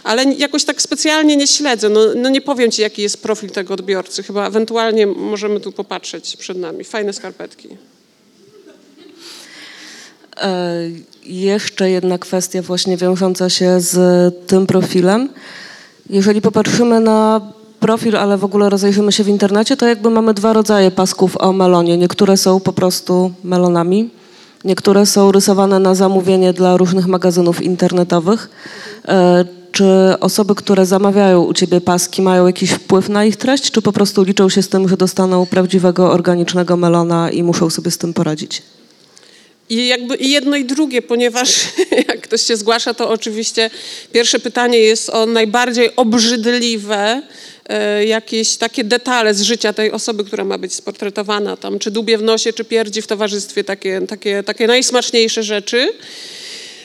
Ale 0.04 0.24
jakoś 0.24 0.64
tak 0.64 0.82
specjalnie 0.82 1.36
nie 1.36 1.48
śledzę. 1.48 1.90
No, 1.90 2.00
no 2.16 2.30
nie 2.30 2.42
powiem 2.42 2.72
ci, 2.72 2.82
jaki 2.82 3.02
jest 3.02 3.24
profil 3.24 3.50
tego 3.50 3.74
odbiorcy. 3.74 4.24
Chyba 4.24 4.48
ewentualnie 4.48 5.08
możemy 5.08 5.60
tu 5.60 5.72
popatrzeć 5.72 6.38
przed 6.38 6.58
nami. 6.58 6.84
Fajne 6.84 7.14
skarpetki. 7.14 7.70
E, 10.38 10.90
Jeszcze 11.24 11.90
jedna 11.90 12.18
kwestia 12.18 12.62
właśnie 12.62 12.98
wiążąca 12.98 13.50
się 13.50 13.80
z 13.80 13.98
tym 14.48 14.68
profilem. 14.68 15.30
Jeżeli 16.10 16.42
popatrzymy 16.42 17.00
na 17.00 17.42
profil, 17.84 18.16
ale 18.18 18.38
w 18.38 18.44
ogóle 18.44 18.70
rozejrzymy 18.70 19.12
się 19.12 19.24
w 19.24 19.28
internecie, 19.28 19.78
to 19.78 19.86
jakby 19.88 20.10
mamy 20.10 20.34
dwa 20.34 20.54
rodzaje 20.54 20.92
pasków 20.92 21.38
o 21.38 21.54
melonie. 21.54 21.98
Niektóre 21.98 22.38
są 22.38 22.60
po 22.60 22.74
prostu 22.74 23.32
melonami, 23.44 24.10
niektóre 24.64 25.06
są 25.06 25.32
rysowane 25.32 25.80
na 25.80 25.96
zamówienie 25.96 26.54
dla 26.54 26.78
różnych 26.78 27.08
magazynów 27.08 27.62
internetowych. 27.62 28.50
E, 29.08 29.46
Czy 29.72 29.86
osoby, 30.20 30.56
które 30.56 30.86
zamawiają 30.86 31.44
u 31.44 31.54
ciebie 31.54 31.82
paski, 31.82 32.22
mają 32.22 32.48
jakiś 32.48 32.72
wpływ 32.72 33.10
na 33.10 33.26
ich 33.26 33.36
treść, 33.36 33.72
czy 33.72 33.82
po 33.82 33.92
prostu 33.92 34.24
liczą 34.24 34.50
się 34.50 34.62
z 34.62 34.70
tym, 34.70 34.88
że 34.90 34.98
dostaną 34.98 35.46
prawdziwego, 35.46 36.12
organicznego 36.12 36.78
melona 36.78 37.32
i 37.32 37.44
muszą 37.44 37.70
sobie 37.70 37.92
z 37.92 37.98
tym 37.98 38.14
poradzić? 38.14 38.62
I 39.70 39.88
jakby 39.88 40.16
i 40.16 40.32
jedno 40.32 40.56
i 40.56 40.66
drugie, 40.66 41.02
ponieważ 41.02 41.50
jak 42.10 42.22
ktoś 42.22 42.42
się 42.42 42.56
zgłasza, 42.58 42.94
to 42.94 43.10
oczywiście 43.10 43.70
pierwsze 44.12 44.40
pytanie 44.40 44.78
jest 44.78 45.10
o 45.10 45.26
najbardziej 45.26 45.96
obrzydliwe 45.96 47.22
jakieś 48.06 48.58
takie 48.58 48.84
detale 48.84 49.34
z 49.34 49.42
życia 49.42 49.74
tej 49.74 49.92
osoby, 49.92 50.24
która 50.24 50.44
ma 50.44 50.58
być 50.58 50.74
sportretowana, 50.74 51.58
tam 51.58 51.80
czy 51.80 51.92
dubie 51.92 52.18
w 52.18 52.24
nosie, 52.24 52.54
czy 52.54 52.66
pierdzi 52.66 53.02
w 53.02 53.08
towarzystwie, 53.08 53.64
takie, 53.64 54.02
takie, 54.08 54.44
takie 54.44 54.68
najsmaczniejsze 54.68 55.44
rzeczy. 55.44 55.94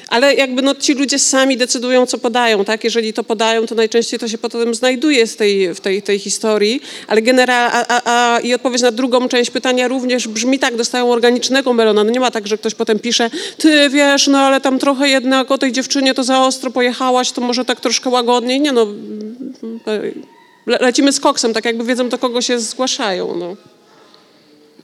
Ale 0.09 0.35
jakby 0.35 0.63
no, 0.63 0.75
ci 0.75 0.95
ludzie 0.95 1.19
sami 1.19 1.57
decydują, 1.57 2.07
co 2.07 2.19
podają, 2.19 2.65
tak? 2.65 2.85
Jeżeli 2.85 3.13
to 3.13 3.25
podają, 3.25 3.67
to 3.67 3.75
najczęściej 3.75 4.21
to 4.21 4.29
się 4.29 4.39
potem 4.39 4.75
znajduje 4.75 5.27
z 5.27 5.37
tej, 5.37 5.75
w 5.75 5.81
tej, 5.81 6.03
tej 6.03 6.19
historii. 6.19 6.81
Ale 7.07 7.23
general, 7.23 7.71
a, 7.73 7.87
a, 7.89 8.01
a, 8.05 8.41
i 8.41 8.55
odpowiedź 8.55 8.83
na 8.83 8.91
drugą 8.91 9.29
część 9.29 9.51
pytania 9.51 9.89
również 9.89 10.29
brzmi 10.29 10.59
tak, 10.59 10.77
dostają 10.77 11.13
organicznego 11.13 11.73
melona. 11.73 12.05
No 12.05 12.11
nie 12.11 12.21
ma 12.21 12.31
tak, 12.31 12.47
że 12.47 12.59
ktoś 12.59 12.75
potem 12.75 12.99
pisze, 12.99 13.31
ty 13.59 13.89
wiesz, 13.89 14.27
no 14.27 14.39
ale 14.39 14.61
tam 14.61 14.79
trochę 14.79 15.09
jednak 15.09 15.51
o 15.51 15.59
tej 15.59 15.73
dziewczynie 15.73 16.15
to 16.15 16.25
za 16.25 16.45
ostro 16.45 16.71
pojechałaś, 16.71 17.33
to 17.33 17.41
może 17.41 17.65
tak 17.65 17.81
troszkę 17.81 18.11
łagodniej. 18.11 18.61
Nie 18.61 18.73
no, 18.73 18.87
le, 19.87 20.03
lecimy 20.81 21.13
z 21.13 21.21
koksem, 21.21 21.53
tak 21.53 21.65
jakby 21.65 21.85
wiedzą, 21.85 22.09
do 22.09 22.19
kogo 22.19 22.41
się 22.41 22.61
zgłaszają, 22.61 23.37
no. 23.37 23.57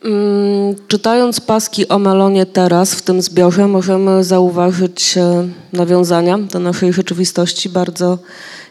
Mm, 0.04 0.74
Czytając 0.88 1.40
paski 1.40 1.88
o 1.88 1.98
melonie 1.98 2.46
teraz 2.46 2.94
w 2.94 3.02
tym 3.02 3.22
zbiorze 3.22 3.68
możemy 3.68 4.24
zauważyć 4.24 5.18
e, 5.18 5.48
nawiązania 5.72 6.38
do 6.38 6.58
naszej 6.58 6.92
rzeczywistości 6.92 7.68
bardzo 7.68 8.18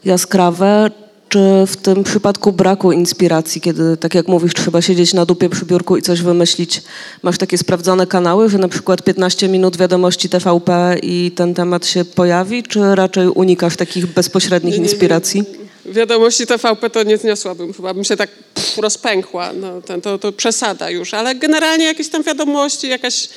jaskrawe. 0.06 0.92
Czy 1.34 1.40
w 1.68 1.78
tym 1.78 2.04
przypadku 2.04 2.52
braku 2.52 2.92
inspiracji, 2.92 3.62
kiedy 3.62 3.98
tak 3.98 4.16
jak 4.16 4.28
mówisz, 4.28 4.54
trzeba 4.54 4.82
siedzieć 4.82 5.14
na 5.14 5.26
dupie 5.26 5.50
przy 5.50 5.66
biurku 5.66 5.98
i 5.98 6.02
coś 6.02 6.22
wymyślić, 6.22 6.82
masz 7.24 7.38
takie 7.38 7.58
sprawdzone 7.58 8.08
kanały, 8.08 8.50
że 8.50 8.58
na 8.58 8.68
przykład 8.68 9.02
15 9.02 9.48
minut 9.48 9.78
wiadomości 9.78 10.30
TVP 10.30 10.96
i 11.02 11.32
ten 11.36 11.54
temat 11.54 11.86
się 11.86 12.06
pojawi, 12.06 12.64
czy 12.64 12.96
raczej 12.96 13.28
unikasz 13.28 13.76
takich 13.76 14.06
bezpośrednich 14.06 14.76
inspiracji? 14.76 15.44
Wiadomości 15.86 16.48
TVP 16.48 16.90
to 16.90 17.04
nie 17.04 17.18
zniosłabym, 17.18 17.74
chyba. 17.74 17.94
Bym 17.94 18.04
się 18.04 18.18
tak 18.18 18.30
pff, 18.54 18.78
rozpękła, 18.78 19.54
no, 19.54 19.82
ten, 19.82 20.02
to, 20.02 20.20
to 20.20 20.32
przesada 20.32 20.90
już, 20.90 21.14
ale 21.14 21.36
generalnie 21.36 21.86
jakieś 21.86 22.10
tam 22.10 22.24
wiadomości, 22.24 22.88
jakaś, 22.88 23.30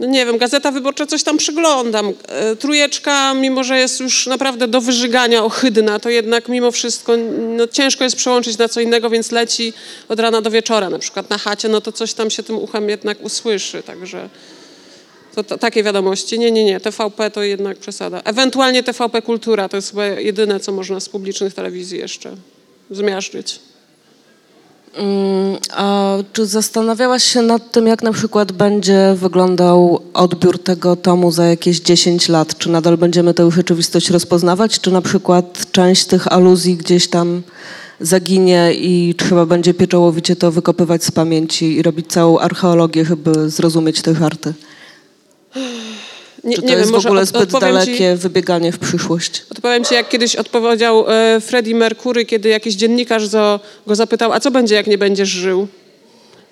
no 0.00 0.06
nie 0.06 0.26
wiem, 0.26 0.38
Gazeta 0.38 0.70
Wyborcza, 0.70 1.06
coś 1.06 1.22
tam 1.22 1.36
przyglądam. 1.36 2.12
E, 2.28 2.56
Trójeczka, 2.56 3.34
mimo 3.34 3.64
że 3.64 3.78
jest 3.78 4.00
już 4.00 4.26
naprawdę 4.26 4.68
do 4.68 4.80
wyżygania 4.80 5.44
ohydna, 5.44 5.98
to 5.98 6.10
jednak 6.10 6.48
mimo 6.48 6.70
wszystko 6.70 7.16
no, 7.56 7.66
ciężko 7.66 8.04
jest 8.04 8.16
przełączyć 8.16 8.58
na 8.58 8.68
co 8.68 8.80
innego, 8.80 9.10
więc 9.10 9.32
leci 9.32 9.72
od 10.08 10.20
rana 10.20 10.40
do 10.40 10.50
wieczora, 10.50 10.90
na 10.90 10.98
przykład 10.98 11.30
na 11.30 11.38
chacie, 11.38 11.68
no 11.68 11.80
to 11.80 11.92
coś 11.92 12.14
tam 12.14 12.30
się 12.30 12.42
tym 12.42 12.58
uchem 12.58 12.88
jednak 12.88 13.24
usłyszy, 13.24 13.82
także... 13.82 14.28
To, 15.34 15.44
to, 15.44 15.58
takie 15.58 15.82
wiadomości. 15.82 16.38
Nie, 16.38 16.50
nie, 16.50 16.64
nie. 16.64 16.80
TVP 16.80 17.30
to 17.30 17.42
jednak 17.42 17.78
przesada. 17.78 18.20
Ewentualnie 18.24 18.82
TVP 18.82 19.22
Kultura 19.22 19.68
to 19.68 19.76
jest 19.76 19.90
chyba 19.90 20.06
jedyne, 20.06 20.60
co 20.60 20.72
można 20.72 21.00
z 21.00 21.08
publicznych 21.08 21.54
telewizji 21.54 21.98
jeszcze 21.98 22.36
zmiażdżyć. 22.90 23.60
Mm, 24.96 25.56
A 25.70 26.16
czy 26.32 26.46
zastanawiałaś 26.46 27.22
się 27.22 27.42
nad 27.42 27.72
tym, 27.72 27.86
jak 27.86 28.02
na 28.02 28.12
przykład 28.12 28.52
będzie 28.52 29.14
wyglądał 29.16 30.00
odbiór 30.14 30.58
tego 30.58 30.96
tomu 30.96 31.30
za 31.30 31.44
jakieś 31.44 31.80
10 31.80 32.28
lat? 32.28 32.58
Czy 32.58 32.70
nadal 32.70 32.96
będziemy 32.96 33.34
tę 33.34 33.50
rzeczywistość 33.50 34.10
rozpoznawać, 34.10 34.80
czy 34.80 34.90
na 34.90 35.02
przykład 35.02 35.72
część 35.72 36.04
tych 36.04 36.32
aluzji 36.32 36.76
gdzieś 36.76 37.08
tam 37.08 37.42
zaginie 38.00 38.72
i 38.74 39.14
trzeba 39.18 39.46
będzie 39.46 39.74
pieczołowicie 39.74 40.36
to 40.36 40.52
wykopywać 40.52 41.04
z 41.04 41.10
pamięci 41.10 41.76
i 41.76 41.82
robić 41.82 42.06
całą 42.06 42.38
archeologię, 42.38 43.04
żeby 43.04 43.50
zrozumieć 43.50 44.02
te 44.02 44.14
żarty? 44.14 44.54
Nie, 46.46 46.56
Czy 46.56 46.62
to 46.62 46.68
nie 46.68 46.74
jest 46.74 46.90
wiem, 46.90 47.00
w 47.00 47.06
ogóle 47.06 47.26
zbyt 47.26 47.50
dalekie 47.50 47.98
Ci, 47.98 48.16
wybieganie 48.16 48.72
w 48.72 48.78
przyszłość? 48.78 49.44
odpowiem 49.50 49.84
ci, 49.84 49.94
jak 49.94 50.08
kiedyś 50.08 50.36
odpowiedział 50.36 51.04
e, 51.08 51.40
Freddie 51.40 51.74
Mercury, 51.74 52.24
kiedy 52.26 52.48
jakiś 52.48 52.74
dziennikarz 52.74 53.26
zo, 53.26 53.60
go 53.86 53.94
zapytał, 53.94 54.32
a 54.32 54.40
co 54.40 54.50
będzie, 54.50 54.74
jak 54.74 54.86
nie 54.86 54.98
będziesz 54.98 55.28
żył? 55.28 55.68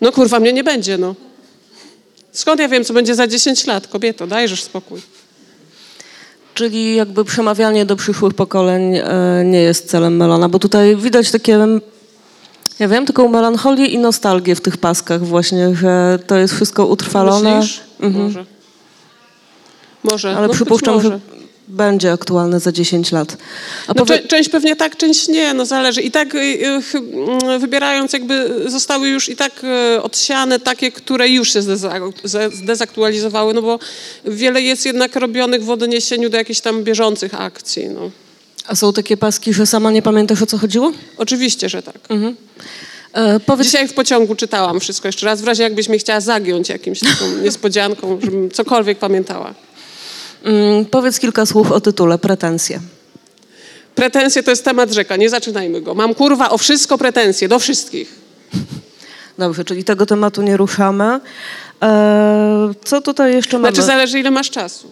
No 0.00 0.12
kurwa, 0.12 0.40
mnie 0.40 0.52
nie 0.52 0.64
będzie, 0.64 0.98
no. 0.98 1.14
Skąd 2.32 2.60
ja 2.60 2.68
wiem, 2.68 2.84
co 2.84 2.94
będzie 2.94 3.14
za 3.14 3.26
10 3.26 3.66
lat? 3.66 3.86
Kobieto, 3.86 4.26
dajżesz 4.26 4.62
spokój. 4.62 5.00
Czyli 6.54 6.96
jakby 6.96 7.24
przemawianie 7.24 7.86
do 7.86 7.96
przyszłych 7.96 8.34
pokoleń 8.34 8.96
e, 8.96 9.04
nie 9.44 9.60
jest 9.60 9.90
celem 9.90 10.16
Melona, 10.16 10.48
bo 10.48 10.58
tutaj 10.58 10.96
widać 10.96 11.30
takie, 11.30 11.58
ja 12.78 12.88
wiem, 12.88 13.06
taką 13.06 13.28
melancholię 13.28 13.86
i 13.86 13.98
nostalgię 13.98 14.54
w 14.54 14.60
tych 14.60 14.76
paskach 14.76 15.24
właśnie, 15.24 15.74
że 15.74 16.18
to 16.26 16.36
jest 16.36 16.54
wszystko 16.54 16.86
utrwalone. 16.86 17.56
Myślisz? 17.56 17.80
Może. 18.00 18.53
Może. 20.04 20.36
Ale 20.36 20.48
no, 20.48 20.54
przypuszczam, 20.54 20.94
może. 20.94 21.08
że 21.08 21.20
będzie 21.68 22.12
aktualne 22.12 22.60
za 22.60 22.72
10 22.72 23.12
lat. 23.12 23.36
No, 23.88 23.94
powie- 23.94 24.26
część 24.28 24.48
pewnie 24.48 24.76
tak, 24.76 24.96
część 24.96 25.28
nie, 25.28 25.54
no 25.54 25.66
zależy. 25.66 26.02
I 26.02 26.10
tak 26.10 26.34
y, 26.34 26.38
y, 26.38 26.80
mm, 26.94 27.60
wybierając 27.60 28.12
jakby 28.12 28.64
zostały 28.66 29.08
już 29.08 29.28
i 29.28 29.36
tak 29.36 29.52
y, 29.96 30.02
odsiane 30.02 30.60
takie, 30.60 30.92
które 30.92 31.28
już 31.28 31.52
się 31.52 31.60
zdezaktualizowały, 32.52 33.54
no 33.54 33.62
bo 33.62 33.78
wiele 34.24 34.62
jest 34.62 34.86
jednak 34.86 35.16
robionych 35.16 35.64
w 35.64 35.70
odniesieniu 35.70 36.30
do 36.30 36.36
jakichś 36.36 36.60
tam 36.60 36.84
bieżących 36.84 37.40
akcji, 37.40 37.88
no. 37.88 38.10
A 38.66 38.74
są 38.74 38.92
takie 38.92 39.16
paski, 39.16 39.54
że 39.54 39.66
sama 39.66 39.90
nie 39.90 40.02
pamiętasz 40.02 40.42
o 40.42 40.46
co 40.46 40.58
chodziło? 40.58 40.92
Oczywiście, 41.16 41.68
że 41.68 41.82
tak. 41.82 41.98
E, 43.12 43.40
powiedz, 43.40 43.66
Dzisiaj 43.66 43.88
w 43.88 43.92
pociągu 43.92 44.34
czytałam 44.34 44.80
wszystko 44.80 45.08
jeszcze 45.08 45.26
raz, 45.26 45.40
w 45.40 45.46
razie 45.46 45.62
jakbyś 45.62 45.88
mnie 45.88 45.98
chciała 45.98 46.20
zagiąć 46.20 46.68
jakimś 46.68 47.00
taką 47.00 47.36
niespodzianką, 47.44 48.18
żebym 48.22 48.50
cokolwiek 48.50 48.98
pamiętała. 48.98 49.54
Mm, 50.44 50.84
powiedz 50.84 51.20
kilka 51.20 51.46
słów 51.46 51.72
o 51.72 51.80
tytule 51.80 52.18
Pretensje. 52.18 52.80
Pretensje 53.94 54.42
to 54.42 54.50
jest 54.50 54.64
temat 54.64 54.92
rzeka, 54.92 55.16
nie 55.16 55.30
zaczynajmy 55.30 55.80
go. 55.80 55.94
Mam 55.94 56.14
kurwa 56.14 56.50
o 56.50 56.58
wszystko 56.58 56.98
pretensje, 56.98 57.48
do 57.48 57.58
wszystkich. 57.58 58.14
Dobrze, 59.38 59.64
czyli 59.64 59.84
tego 59.84 60.06
tematu 60.06 60.42
nie 60.42 60.56
ruszamy. 60.56 61.20
E, 61.82 62.72
co 62.84 63.00
tutaj 63.00 63.34
jeszcze 63.34 63.58
mamy? 63.58 63.74
Znaczy 63.74 63.86
zależy 63.86 64.20
ile 64.20 64.30
masz 64.30 64.50
czasu. 64.50 64.90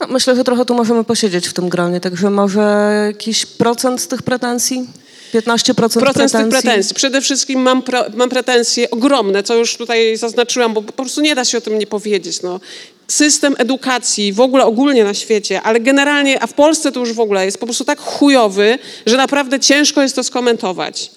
No, 0.00 0.06
myślę, 0.06 0.36
że 0.36 0.44
trochę 0.44 0.64
tu 0.64 0.74
możemy 0.74 1.04
posiedzieć 1.04 1.48
w 1.48 1.52
tym 1.52 1.68
gronie, 1.68 2.00
także 2.00 2.30
może 2.30 2.92
jakiś 3.06 3.46
procent 3.46 4.00
z 4.00 4.08
tych 4.08 4.22
pretensji? 4.22 4.86
15% 5.34 5.74
Procent 5.74 6.04
pretensji? 6.04 6.28
z 6.28 6.32
tych 6.32 6.48
pretensji. 6.48 6.94
Przede 6.94 7.20
wszystkim 7.20 7.60
mam, 7.60 7.82
pro, 7.82 8.04
mam 8.14 8.28
pretensje 8.28 8.90
ogromne, 8.90 9.42
co 9.42 9.54
już 9.54 9.76
tutaj 9.76 10.16
zaznaczyłam, 10.16 10.74
bo 10.74 10.82
po 10.82 10.92
prostu 10.92 11.20
nie 11.20 11.34
da 11.34 11.44
się 11.44 11.58
o 11.58 11.60
tym 11.60 11.78
nie 11.78 11.86
powiedzieć. 11.86 12.42
No. 12.42 12.60
System 13.08 13.54
edukacji 13.58 14.32
w 14.32 14.40
ogóle 14.40 14.64
ogólnie 14.64 15.04
na 15.04 15.14
świecie, 15.14 15.62
ale 15.62 15.80
generalnie, 15.80 16.42
a 16.42 16.46
w 16.46 16.52
Polsce 16.52 16.92
to 16.92 17.00
już 17.00 17.12
w 17.12 17.20
ogóle 17.20 17.44
jest 17.44 17.58
po 17.58 17.66
prostu 17.66 17.84
tak 17.84 18.00
chujowy, 18.00 18.78
że 19.06 19.16
naprawdę 19.16 19.60
ciężko 19.60 20.02
jest 20.02 20.16
to 20.16 20.24
skomentować. 20.24 21.10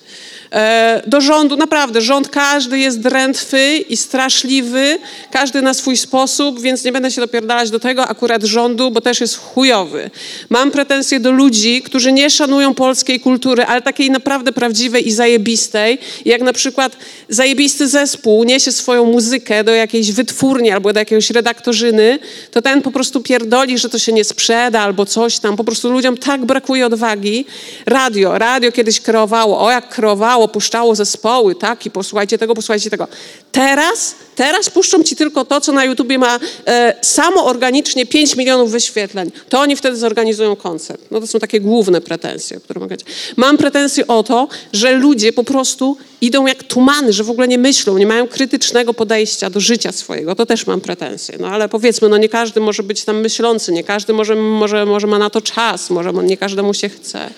E, 0.52 1.02
do 1.08 1.22
rządu, 1.22 1.58
naprawdę, 1.58 2.02
rząd 2.02 2.30
każdy 2.30 2.80
jest 2.80 3.00
drętwy 3.00 3.78
i 3.78 3.98
straszliwy, 3.98 5.00
każdy 5.32 5.62
na 5.62 5.74
swój 5.74 5.98
sposób, 5.98 6.62
więc 6.62 6.84
nie 6.84 6.92
będę 6.92 7.12
się 7.12 7.22
dopierdalać 7.22 7.70
do 7.70 7.80
tego 7.80 8.08
akurat 8.08 8.44
rządu, 8.44 8.92
bo 8.92 9.02
też 9.02 9.22
jest 9.22 9.38
chujowy. 9.38 10.10
Mam 10.50 10.72
pretensje 10.72 11.20
do 11.20 11.32
ludzi, 11.32 11.82
którzy 11.82 12.12
nie 12.12 12.30
szanują 12.30 12.74
polskiej 12.74 13.20
kultury, 13.20 13.66
ale 13.66 13.82
takiej 13.82 14.12
naprawdę 14.12 14.52
prawdziwej 14.52 15.08
i 15.08 15.12
zajebistej, 15.12 15.98
jak 16.26 16.42
na 16.42 16.54
przykład 16.54 16.98
zajebisty 17.30 17.88
zespół 17.88 18.44
niesie 18.44 18.72
swoją 18.72 19.06
muzykę 19.06 19.64
do 19.64 19.72
jakiejś 19.72 20.12
wytwórni 20.12 20.72
albo 20.72 20.94
do 20.94 21.00
jakiegoś 21.00 21.30
redaktorzyny, 21.30 22.20
to 22.52 22.62
ten 22.62 22.82
po 22.82 22.92
prostu 22.92 23.22
pierdoli, 23.22 23.78
że 23.78 23.90
to 23.90 24.00
się 24.00 24.14
nie 24.14 24.24
sprzeda 24.24 24.82
albo 24.82 25.06
coś 25.06 25.40
tam. 25.40 25.58
Po 25.58 25.64
prostu 25.64 25.92
ludziom 25.92 26.18
tak 26.18 26.46
brakuje 26.46 26.86
odwagi. 26.86 27.46
Radio, 27.86 28.38
radio 28.38 28.72
kiedyś 28.72 29.02
kreowało, 29.02 29.62
o 29.62 29.72
jak 29.72 29.90
kreowało, 29.90 30.39
puszczało 30.48 30.96
zespoły, 30.96 31.56
tak, 31.56 31.86
i 31.86 31.92
posłuchajcie 31.92 32.38
tego, 32.38 32.56
posłuchajcie 32.56 32.90
tego. 32.90 33.08
Teraz, 33.52 34.16
teraz 34.36 34.70
puszczą 34.70 35.04
ci 35.04 35.16
tylko 35.16 35.46
to, 35.46 35.62
co 35.62 35.72
na 35.72 35.86
YouTubie 35.86 36.18
ma 36.18 36.40
e, 36.68 36.96
samo 37.02 37.46
organicznie 37.46 38.06
5 38.06 38.36
milionów 38.36 38.72
wyświetleń. 38.72 39.32
To 39.50 39.60
oni 39.60 39.76
wtedy 39.76 39.98
zorganizują 39.98 40.56
koncert. 40.56 41.02
No 41.12 41.20
to 41.20 41.28
są 41.28 41.40
takie 41.40 41.60
główne 41.60 42.02
pretensje, 42.02 42.60
które 42.60 42.80
mogę 42.80 42.96
Mam 43.36 43.58
pretensje 43.58 44.08
o 44.08 44.24
to, 44.24 44.48
że 44.74 44.92
ludzie 44.92 45.34
po 45.34 45.44
prostu 45.44 45.98
idą 46.22 46.48
jak 46.48 46.64
tumany, 46.64 47.14
że 47.14 47.24
w 47.24 47.30
ogóle 47.30 47.48
nie 47.48 47.58
myślą, 47.58 47.98
nie 47.98 48.08
mają 48.08 48.28
krytycznego 48.28 48.94
podejścia 48.94 49.50
do 49.50 49.60
życia 49.60 49.92
swojego. 49.92 50.36
To 50.36 50.46
też 50.46 50.68
mam 50.68 50.82
pretensje. 50.82 51.38
No 51.40 51.48
ale 51.48 51.70
powiedzmy, 51.70 52.10
no 52.10 52.18
nie 52.18 52.30
każdy 52.30 52.60
może 52.60 52.84
być 52.84 53.04
tam 53.04 53.22
myślący, 53.22 53.72
nie 53.72 53.84
każdy 53.84 54.14
może, 54.14 54.36
może, 54.36 54.86
może 54.86 55.08
ma 55.08 55.20
na 55.20 55.30
to 55.30 55.42
czas, 55.42 55.90
może 55.90 56.14
nie 56.14 56.38
każdemu 56.38 56.74
się 56.74 56.90
chce. 56.90 57.30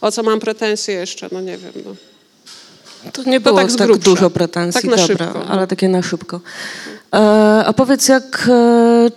O 0.00 0.12
co 0.12 0.22
mam 0.22 0.40
pretensje 0.40 0.94
jeszcze? 0.94 1.28
No 1.32 1.40
nie 1.40 1.58
wiem. 1.58 1.72
No. 1.84 2.13
To 3.12 3.22
nie 3.22 3.40
było 3.40 3.58
tak 3.58 3.70
z 3.70 3.76
tak, 3.76 3.86
grubsza. 3.86 4.04
dużo 4.10 4.30
pretensji, 4.30 4.80
Tak 4.80 4.90
na 4.90 4.96
dobra, 4.96 5.26
szybko. 5.26 5.46
ale 5.48 5.66
takie 5.66 5.88
na 5.88 6.02
szybko. 6.02 6.40
E, 7.14 7.18
a 7.66 7.72
powiedz, 7.72 8.08
jak 8.08 8.48
e, 8.52 9.10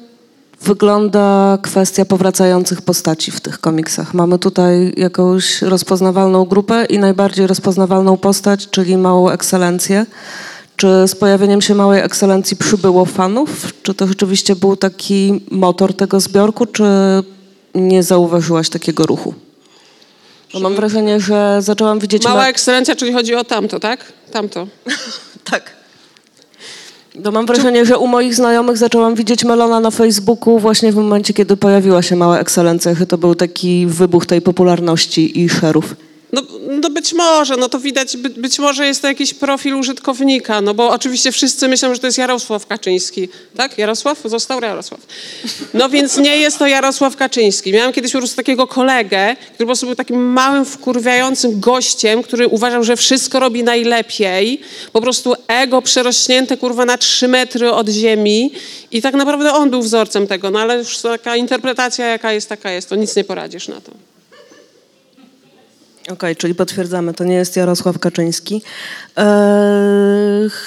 wygląda 0.62 1.58
kwestia 1.62 2.06
powracających 2.06 2.82
postaci 2.82 3.32
w 3.32 3.42
tych 3.42 3.60
komiksach? 3.60 4.14
Mamy 4.14 4.40
tutaj 4.40 4.94
jakąś 4.98 5.62
rozpoznawalną 5.62 6.46
grupę 6.46 6.86
i 6.86 7.00
najbardziej 7.00 7.48
rozpoznawalną 7.48 8.18
postać, 8.18 8.70
czyli 8.70 8.98
Małą 8.98 9.30
Ekscelencję. 9.30 10.06
Czy 10.76 10.88
z 11.08 11.16
pojawieniem 11.16 11.62
się 11.62 11.76
Małej 11.76 12.02
Ekscelencji 12.02 12.58
przybyło 12.58 13.06
fanów? 13.06 13.74
Czy 13.84 13.94
to 13.94 14.08
rzeczywiście 14.08 14.56
był 14.56 14.76
taki 14.76 15.42
motor 15.52 15.94
tego 15.94 16.20
zbiorku, 16.20 16.66
czy 16.66 16.84
nie 17.76 18.04
zauważyłaś 18.04 18.70
takiego 18.70 19.06
ruchu? 19.06 19.34
Bo 20.54 20.60
mam 20.60 20.76
wrażenie, 20.76 21.20
że 21.20 21.58
zaczęłam 21.62 22.00
widzieć... 22.00 22.24
Mała 22.24 22.36
ma- 22.42 22.48
ekscelencja, 22.50 22.96
czyli 22.96 23.14
chodzi 23.14 23.36
o 23.36 23.44
tamto, 23.44 23.80
tak? 23.80 24.14
Tamto. 24.32 24.68
Tak. 25.52 25.72
No 27.16 27.32
mam 27.32 27.46
wrażenie, 27.46 27.86
że 27.86 27.98
u 27.98 28.08
moich 28.08 28.36
znajomych 28.36 28.78
zaczęłam 28.78 29.16
widzieć 29.16 29.44
Melona 29.44 29.80
na 29.80 29.92
Facebooku 29.92 30.60
właśnie 30.60 30.92
w 30.92 30.96
momencie, 30.96 31.34
kiedy 31.34 31.58
pojawiła 31.58 32.02
się 32.02 32.16
Mała 32.16 32.40
Ekscelencja, 32.40 32.96
to 33.08 33.18
był 33.18 33.36
taki 33.36 33.86
wybuch 33.88 34.26
tej 34.26 34.42
popularności 34.42 35.42
i 35.44 35.50
szerów. 35.50 35.96
No, 36.32 36.42
no 36.82 36.90
być 36.90 37.14
może, 37.14 37.58
no 37.58 37.70
to 37.70 37.80
widać, 37.80 38.18
by, 38.18 38.30
być 38.30 38.60
może 38.60 38.88
jest 38.88 39.02
to 39.02 39.08
jakiś 39.08 39.34
profil 39.34 39.76
użytkownika, 39.76 40.62
no 40.62 40.74
bo 40.74 40.90
oczywiście 40.90 41.32
wszyscy 41.32 41.68
myślą, 41.68 41.94
że 41.94 42.00
to 42.00 42.08
jest 42.08 42.18
Jarosław 42.18 42.68
Kaczyński, 42.68 43.30
tak? 43.58 43.78
Jarosław? 43.78 44.22
Został 44.26 44.62
Jarosław. 44.62 45.02
No 45.74 45.90
więc 45.90 46.18
nie 46.18 46.38
jest 46.38 46.60
to 46.60 46.68
Jarosław 46.68 47.16
Kaczyński. 47.16 47.74
Miałam 47.74 47.94
kiedyś 47.94 48.12
po 48.12 48.18
prostu 48.18 48.36
takiego 48.38 48.68
kolegę, 48.68 49.36
który 49.36 49.58
po 49.58 49.66
prostu 49.66 49.86
był 49.86 49.96
takim 49.96 50.34
małym, 50.34 50.66
wkurwiającym 50.66 51.60
gościem, 51.60 52.24
który 52.24 52.48
uważał, 52.48 52.84
że 52.84 52.96
wszystko 52.96 53.40
robi 53.40 53.64
najlepiej, 53.64 54.62
po 54.94 55.02
prostu 55.02 55.36
ego 55.48 55.82
przerośnięte, 55.82 56.58
kurwa, 56.58 56.86
na 56.86 56.98
trzy 56.98 57.28
metry 57.28 57.72
od 57.72 57.90
ziemi 57.90 58.52
i 58.92 59.02
tak 59.02 59.14
naprawdę 59.14 59.54
on 59.54 59.70
był 59.70 59.82
wzorcem 59.82 60.28
tego, 60.28 60.52
no 60.52 60.60
ale 60.60 60.78
już 60.78 60.98
taka 60.98 61.36
interpretacja, 61.36 62.06
jaka 62.06 62.32
jest, 62.32 62.50
taka 62.50 62.72
jest, 62.72 62.90
to 62.90 62.96
nic 62.96 63.16
nie 63.16 63.24
poradzisz 63.24 63.68
na 63.68 63.82
to. 63.82 64.17
Okej, 66.12 66.36
czyli 66.36 66.56
potwierdzamy, 66.56 67.14
to 67.14 67.24
nie 67.24 67.36
jest 67.36 67.56
Jarosław 67.56 68.00
Kaczyński. 68.00 68.62
Eee, 69.16 69.26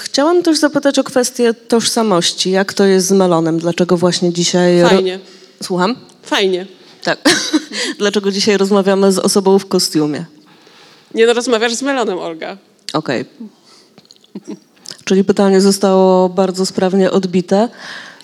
chciałam 0.02 0.42
też 0.42 0.58
zapytać 0.58 0.98
o 0.98 1.04
kwestię 1.04 1.54
tożsamości. 1.54 2.50
Jak 2.50 2.72
to 2.74 2.84
jest 2.84 3.06
z 3.06 3.12
Melonem? 3.12 3.58
Dlaczego 3.58 3.96
właśnie 3.96 4.32
dzisiaj... 4.32 4.82
ro- 4.82 4.88
Fajnie. 4.88 5.18
Słucham? 5.62 5.96
Fajnie. 6.22 6.66
Tak. 7.04 7.18
Dlaczego 7.98 8.30
dzisiaj 8.32 8.56
rozmawiamy 8.56 9.12
z 9.12 9.18
osobą 9.18 9.58
w 9.58 9.66
kostiumie? 9.66 10.24
Nie 11.14 11.26
no, 11.26 11.32
rozmawiasz 11.32 11.74
z 11.74 11.82
Melonem, 11.82 12.18
Olga. 12.18 12.56
Okej. 12.92 13.24
Czyli 15.04 15.24
pytanie 15.24 15.60
zostało 15.60 16.28
bardzo 16.28 16.66
sprawnie 16.66 17.10
odbite. 17.10 17.68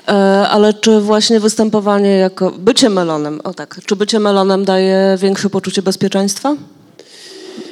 E, 0.09 0.13
ale 0.49 0.75
czy 0.75 1.01
właśnie 1.01 1.41
występowanie 1.41 2.11
jako 2.19 2.51
bycie 2.51 2.89
melonem, 2.91 3.41
o 3.45 3.55
tak, 3.55 3.79
czy 3.87 3.97
bycie 3.97 4.21
melonem 4.21 4.65
daje 4.65 5.17
większe 5.21 5.51
poczucie 5.51 5.83
bezpieczeństwa? 5.83 6.55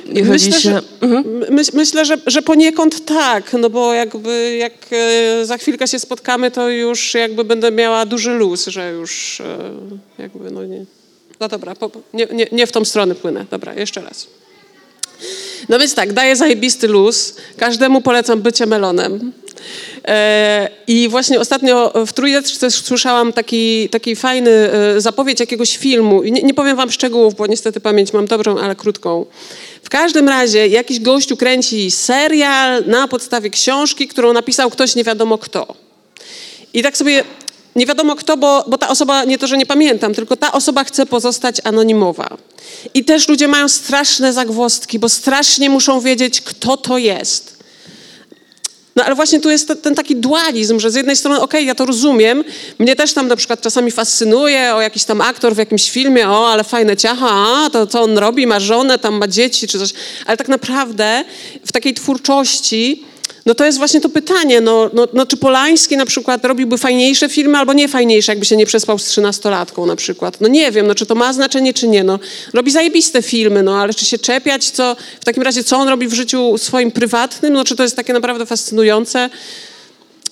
Jeżeli 0.07 0.31
Myślę, 0.31 0.61
się, 0.61 0.71
że, 0.71 0.83
myśl, 1.51 1.71
myślę 1.75 2.05
że, 2.05 2.17
że 2.27 2.43
poniekąd 2.43 3.05
tak, 3.05 3.53
no 3.53 3.71
bo 3.71 3.95
jakby 3.95 4.57
jak 4.57 4.73
e, 4.90 5.47
za 5.47 5.59
chwilkę 5.59 5.88
się 5.88 5.99
spotkamy, 5.99 6.51
to 6.51 6.69
już 6.69 7.14
jakby 7.14 7.45
będę 7.45 7.71
miała 7.71 8.07
duży 8.07 8.31
luz, 8.31 8.67
że 8.67 8.90
już 8.90 9.40
e, 9.40 9.59
jakby 10.19 10.51
no 10.51 10.64
nie. 10.64 10.85
No 11.40 11.49
dobra, 11.49 11.75
po- 11.75 11.90
nie, 12.12 12.27
nie, 12.33 12.47
nie 12.53 12.67
w 12.67 12.73
tą 12.73 12.85
stronę 12.85 13.14
płynę. 13.14 13.47
Dobra, 13.51 13.75
jeszcze 13.75 14.01
raz. 14.01 14.27
No 15.69 15.79
więc 15.79 15.95
tak, 15.95 16.12
daję 16.12 16.37
zajebisty 16.37 16.88
luz. 16.88 17.35
Każdemu 17.57 18.01
polecam 18.01 18.43
bycie 18.43 18.67
melonem. 18.67 19.33
E, 20.09 20.69
I 20.87 21.09
właśnie 21.09 21.40
ostatnio 21.40 21.93
w 22.07 22.12
Trójeczce 22.12 22.71
słyszałam 22.71 23.33
taki, 23.33 23.88
taki 23.88 24.17
fajny 24.17 24.51
e, 24.51 25.01
zapowiedź 25.01 25.40
jakiegoś 25.40 25.77
filmu. 25.77 26.23
Nie, 26.23 26.43
nie 26.43 26.55
powiem 26.55 26.77
wam 26.77 26.90
szczegółów, 26.90 27.35
bo 27.35 27.47
niestety 27.47 27.81
pamięć 27.81 28.12
mam 28.12 28.27
dobrą, 28.27 28.59
ale 28.59 28.77
krótką. 28.77 29.27
W 29.83 29.88
każdym 29.88 30.29
razie 30.29 30.69
jakiś 30.69 31.01
gościu 31.01 31.37
kręci 31.37 31.90
serial 31.90 32.85
na 32.87 33.09
podstawie 33.09 33.51
książki, 33.51 34.09
którą 34.09 34.33
napisał 34.33 34.71
ktoś 34.71 34.95
nie 34.95 35.05
wiadomo 35.05 35.38
kto. 35.38 35.75
I 36.75 36.83
tak 36.83 36.97
sobie 36.97 37.25
nie 37.77 37.87
wiadomo 37.87 38.17
kto, 38.17 38.37
bo, 38.37 38.64
bo 38.69 38.79
ta 38.79 38.88
osoba, 38.88 39.25
nie 39.25 39.38
to, 39.38 39.47
że 39.47 39.57
nie 39.59 39.67
pamiętam, 39.67 40.14
tylko 40.14 40.37
ta 40.37 40.53
osoba 40.53 40.85
chce 40.85 41.07
pozostać 41.07 41.57
anonimowa. 41.64 42.37
I 42.95 43.05
też 43.05 43.29
ludzie 43.29 43.49
mają 43.49 43.69
straszne 43.69 44.33
zagwozdki, 44.33 44.99
bo 44.99 45.09
strasznie 45.09 45.71
muszą 45.71 46.01
wiedzieć, 46.01 46.40
kto 46.40 46.77
to 46.77 46.99
jest. 46.99 47.54
No 48.96 49.04
ale 49.04 49.14
właśnie 49.14 49.40
tu 49.40 49.50
jest 49.50 49.68
te- 49.68 49.76
ten 49.76 49.94
taki 49.94 50.16
dualizm, 50.16 50.80
że 50.80 50.90
z 50.90 50.94
jednej 50.94 51.16
strony, 51.16 51.40
okej, 51.40 51.66
ja 51.66 51.74
to 51.74 51.87
rozumiem, 51.87 52.44
mnie 52.78 52.96
też 52.96 53.12
tam 53.12 53.28
na 53.28 53.37
przykład 53.37 53.61
czasami 53.61 53.90
fascynuje, 53.90 54.74
o 54.74 54.80
jakiś 54.80 55.04
tam 55.04 55.20
aktor 55.20 55.54
w 55.54 55.59
jakimś 55.59 55.90
filmie, 55.90 56.28
o, 56.28 56.48
ale 56.48 56.64
fajne 56.64 56.96
ciacha, 56.96 57.28
a, 57.30 57.70
to 57.70 57.87
co 57.87 58.02
on 58.02 58.18
robi, 58.18 58.46
ma 58.46 58.61
żonę, 58.61 58.98
tam 58.98 59.14
ma 59.14 59.28
dzieci 59.28 59.68
czy 59.68 59.78
coś. 59.78 59.90
Ale 60.26 60.37
tak 60.37 60.48
naprawdę 60.48 61.24
w 61.66 61.72
takiej 61.72 61.94
twórczości, 61.94 63.04
no 63.46 63.54
to 63.54 63.64
jest 63.64 63.78
właśnie 63.78 64.00
to 64.00 64.09
pytanie, 64.09 64.61
no, 64.61 64.90
no, 64.92 65.09
no 65.12 65.26
czy 65.26 65.37
Polański 65.37 65.96
na 65.96 66.07
przykład 66.07 66.44
robiłby 66.44 66.78
fajniejsze 66.78 67.28
filmy 67.28 67.59
albo 67.59 67.72
nie 67.72 67.88
fajniejsze, 67.88 68.33
jakby 68.33 68.46
się 68.46 68.57
nie 68.57 68.66
przespał 68.66 68.98
z 68.98 69.04
trzynastolatką 69.04 69.87
na 69.87 69.96
przykład. 69.96 70.40
No 70.40 70.48
nie 70.48 70.72
wiem, 70.72 70.87
no 70.87 70.94
czy 70.94 71.07
to 71.07 71.14
ma 71.14 71.33
znaczenie, 71.33 71.74
czy 71.74 71.88
nie. 71.88 72.04
No, 72.04 72.18
robi 72.54 72.70
zajebiste 72.70 73.22
filmy, 73.22 73.62
no 73.62 73.80
ale 73.80 73.94
czy 73.94 74.04
się 74.04 74.18
czepiać, 74.18 74.70
co 74.70 74.96
w 75.20 75.24
takim 75.24 75.42
razie, 75.42 75.64
co 75.64 75.76
on 75.76 75.88
robi 75.88 76.09
w 76.09 76.14
życiu 76.14 76.59
swoim 76.59 76.90
prywatnym, 76.90 77.52
no 77.52 77.64
czy 77.64 77.76
to 77.76 77.83
jest 77.83 77.96
takie 77.96 78.12
naprawdę 78.12 78.46
fascynujące. 78.46 79.30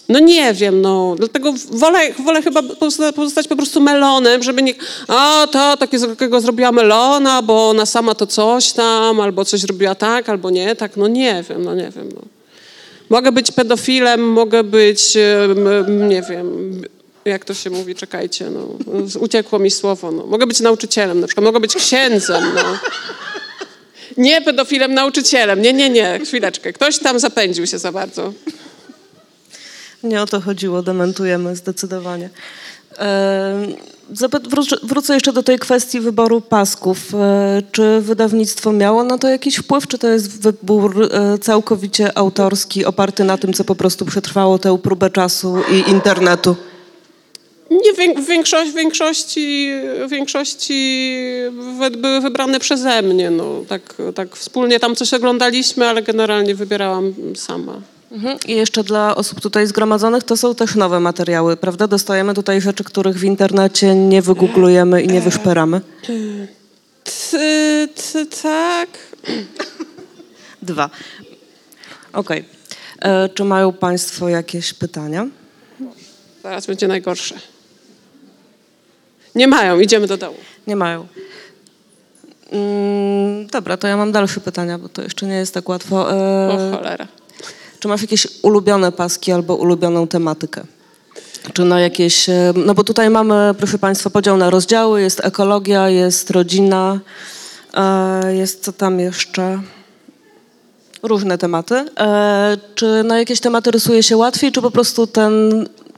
No 0.08 0.18
nie 0.18 0.54
wiem, 0.54 0.80
no. 0.80 1.14
Dlatego 1.18 1.54
wolę, 1.70 1.98
wolę 2.24 2.42
chyba 2.42 2.60
pozosta- 2.62 3.12
pozostać 3.12 3.48
po 3.48 3.56
prostu 3.56 3.80
melonem, 3.80 4.42
żeby 4.42 4.62
nie... 4.62 4.74
A, 5.08 5.46
to 5.52 5.76
takiego 5.76 6.40
zrobiła 6.40 6.72
melona, 6.72 7.42
bo 7.42 7.68
ona 7.68 7.86
sama 7.86 8.14
to 8.14 8.26
coś 8.26 8.72
tam, 8.72 9.20
albo 9.20 9.44
coś 9.44 9.60
zrobiła 9.60 9.94
tak, 9.94 10.28
albo 10.28 10.50
nie, 10.50 10.76
tak. 10.76 10.96
No 10.96 11.08
nie 11.08 11.44
wiem, 11.48 11.64
no 11.64 11.74
nie 11.74 11.90
wiem, 11.96 12.08
no. 12.14 12.31
Mogę 13.12 13.32
być 13.32 13.50
pedofilem, 13.50 14.32
mogę 14.32 14.64
być, 14.64 15.16
em, 15.16 16.08
nie 16.08 16.22
wiem, 16.22 16.80
jak 17.24 17.44
to 17.44 17.54
się 17.54 17.70
mówi, 17.70 17.94
czekajcie, 17.94 18.50
no. 18.50 18.68
Uciekło 19.20 19.58
mi 19.58 19.70
słowo, 19.70 20.12
no. 20.12 20.26
Mogę 20.26 20.46
być 20.46 20.60
nauczycielem, 20.60 21.20
na 21.20 21.26
przykład 21.26 21.44
mogę 21.44 21.60
być 21.60 21.74
księdzem, 21.74 22.44
no. 22.54 22.78
Nie 24.16 24.42
pedofilem, 24.42 24.94
nauczycielem. 24.94 25.62
Nie, 25.62 25.72
nie, 25.72 25.90
nie, 25.90 26.20
chwileczkę. 26.24 26.72
Ktoś 26.72 26.98
tam 26.98 27.18
zapędził 27.18 27.66
się 27.66 27.78
za 27.78 27.92
bardzo. 27.92 28.32
Nie 30.02 30.22
o 30.22 30.26
to 30.26 30.40
chodziło, 30.40 30.82
dementujemy 30.82 31.56
zdecydowanie. 31.56 32.30
Wrócę, 34.82 35.14
jeszcze 35.14 35.32
do 35.32 35.42
tej 35.42 35.58
kwestii 35.58 36.00
wyboru 36.00 36.40
pasków. 36.40 36.98
E, 37.14 37.62
Czy 37.72 38.00
wydawnictwo 38.00 38.72
miało 38.72 39.04
na 39.04 39.18
to 39.18 39.28
jakiś 39.28 39.56
wpływ, 39.56 39.86
czy 39.86 39.98
to 39.98 40.08
jest 40.08 40.42
wybór 40.42 41.08
e, 41.12 41.38
całkowicie 41.38 42.18
autorski, 42.18 42.84
oparty 42.84 43.24
na 43.24 43.38
tym, 43.38 43.52
co 43.52 43.64
po 43.64 43.74
prostu 43.74 44.04
przetrwało 44.04 44.58
tę 44.58 44.78
próbę 44.78 45.10
czasu 45.10 45.56
i 45.72 45.90
internetu? 45.90 46.56
Nie, 47.70 47.92
wię- 47.92 48.22
w 48.22 48.26
większości, 48.74 49.68
większości, 50.08 51.18
były 51.98 52.20
wybrane 52.20 52.60
przeze 52.60 53.02
mnie. 53.02 53.30
No, 53.30 53.44
tak, 53.68 53.94
tak 54.14 54.36
wspólnie 54.36 54.80
tam 54.80 54.96
coś 54.96 55.14
oglądaliśmy, 55.14 55.88
ale 55.88 56.02
generalnie 56.02 56.54
wybierałam 56.54 57.14
sama. 57.34 57.72
Mhm. 58.12 58.38
I 58.46 58.52
jeszcze 58.56 58.84
dla 58.84 59.14
osób 59.16 59.40
tutaj 59.40 59.66
zgromadzonych 59.66 60.22
to 60.24 60.36
są 60.36 60.54
też 60.54 60.74
nowe 60.74 61.00
materiały, 61.00 61.56
prawda? 61.56 61.86
Dostajemy 61.86 62.34
tutaj 62.34 62.60
rzeczy, 62.60 62.84
których 62.84 63.18
w 63.18 63.24
internecie 63.24 63.94
nie 63.94 64.22
wygooglujemy 64.22 65.02
i 65.02 65.08
nie 65.08 65.20
wyszperamy. 65.20 65.80
Ty, 66.02 67.88
ty, 68.12 68.26
tak. 68.42 68.88
Dwa. 70.62 70.90
Okej. 72.12 72.44
E, 73.00 73.28
Czy 73.28 73.44
mają 73.44 73.72
Państwo 73.72 74.28
jakieś 74.28 74.72
pytania? 74.74 75.26
Zaraz 76.42 76.66
będzie 76.66 76.88
najgorsze. 76.88 77.34
Nie 79.34 79.48
mają, 79.48 79.80
idziemy 79.80 80.06
do 80.06 80.16
dołu. 80.16 80.36
Nie 80.66 80.76
mają. 80.76 81.06
Mm, 82.52 83.46
dobra, 83.46 83.76
to 83.76 83.88
ja 83.88 83.96
mam 83.96 84.12
dalsze 84.12 84.40
pytania, 84.40 84.78
bo 84.78 84.88
to 84.88 85.02
jeszcze 85.02 85.26
nie 85.26 85.34
jest 85.34 85.54
tak 85.54 85.68
łatwo. 85.68 85.96
O 86.06 86.12
E, 86.12 86.72
cholera. 86.72 87.08
Czy 87.82 87.88
masz 87.88 88.02
jakieś 88.02 88.26
ulubione 88.42 88.92
paski 88.92 89.32
albo 89.32 89.56
ulubioną 89.56 90.06
tematykę? 90.06 90.64
Czy 91.52 91.64
na 91.64 91.80
jakieś. 91.80 92.28
e, 92.28 92.52
No 92.56 92.74
bo 92.74 92.84
tutaj 92.84 93.10
mamy, 93.10 93.54
proszę 93.58 93.78
Państwa, 93.78 94.10
podział 94.10 94.36
na 94.36 94.50
rozdziały: 94.50 95.02
jest 95.02 95.20
ekologia, 95.24 95.88
jest 95.88 96.30
rodzina, 96.30 97.00
e, 97.74 98.34
jest 98.34 98.64
co 98.64 98.72
tam 98.72 99.00
jeszcze? 99.00 99.60
Różne 101.02 101.38
tematy. 101.38 101.74
E, 101.74 102.56
Czy 102.74 103.02
na 103.04 103.18
jakieś 103.18 103.40
tematy 103.40 103.70
rysuje 103.70 104.02
się 104.02 104.16
łatwiej, 104.16 104.52
czy 104.52 104.62
po 104.62 104.70
prostu 104.70 105.06
ten 105.06 105.32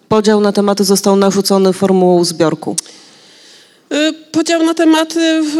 podział 0.09 0.41
na 0.41 0.53
tematy 0.53 0.85
został 0.85 1.17
narzucony 1.17 1.73
formułą 1.73 2.25
zbiorku? 2.25 2.77
Y, 3.93 4.13
Podział 4.33 4.63
na 4.63 4.75
tematy 4.75 5.43
w, 5.43 5.57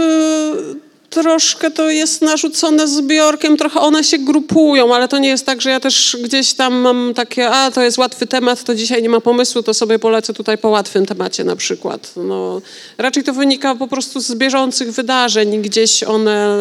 troszkę 1.15 1.71
to 1.71 1.91
jest 1.91 2.23
narzucone 2.23 2.89
zbiorkiem, 2.89 3.57
trochę 3.57 3.81
one 3.81 4.05
się 4.05 4.19
grupują, 4.19 4.95
ale 4.95 5.09
to 5.09 5.19
nie 5.19 5.29
jest 5.29 5.47
tak, 5.47 5.63
że 5.63 5.71
ja 5.71 5.81
też 5.81 6.17
gdzieś 6.23 6.53
tam 6.53 6.75
mam 6.75 7.13
takie, 7.15 7.51
a 7.51 7.71
to 7.71 7.83
jest 7.83 7.99
łatwy 7.99 8.27
temat, 8.27 8.65
to 8.65 8.75
dzisiaj 8.75 9.03
nie 9.03 9.09
ma 9.09 9.21
pomysłu, 9.21 9.63
to 9.63 9.75
sobie 9.75 9.99
polecę 9.99 10.33
tutaj 10.33 10.59
po 10.59 10.69
łatwym 10.69 11.07
temacie 11.07 11.45
na 11.45 11.57
przykład. 11.57 12.13
No, 12.17 12.61
raczej 12.99 13.25
to 13.25 13.33
wynika 13.33 13.75
po 13.75 13.89
prostu 13.89 14.21
z 14.21 14.35
bieżących 14.35 14.93
wydarzeń, 14.93 15.63
gdzieś 15.63 16.03
one 16.03 16.59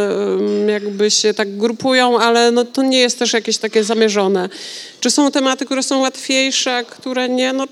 jakby 0.68 1.12
się 1.12 1.34
tak 1.34 1.58
grupują, 1.58 2.20
ale 2.20 2.52
no, 2.52 2.66
to 2.66 2.84
nie 2.84 3.00
jest 3.00 3.20
też 3.20 3.34
jakieś 3.34 3.58
takie 3.58 3.84
zamierzone. 3.84 4.50
Czy 5.00 5.12
są 5.12 5.32
tematy, 5.32 5.66
które 5.66 5.84
są 5.84 6.00
łatwiejsze, 6.00 6.76
a 6.76 6.84
które 6.84 7.30
nie? 7.30 7.54
No, 7.54 7.66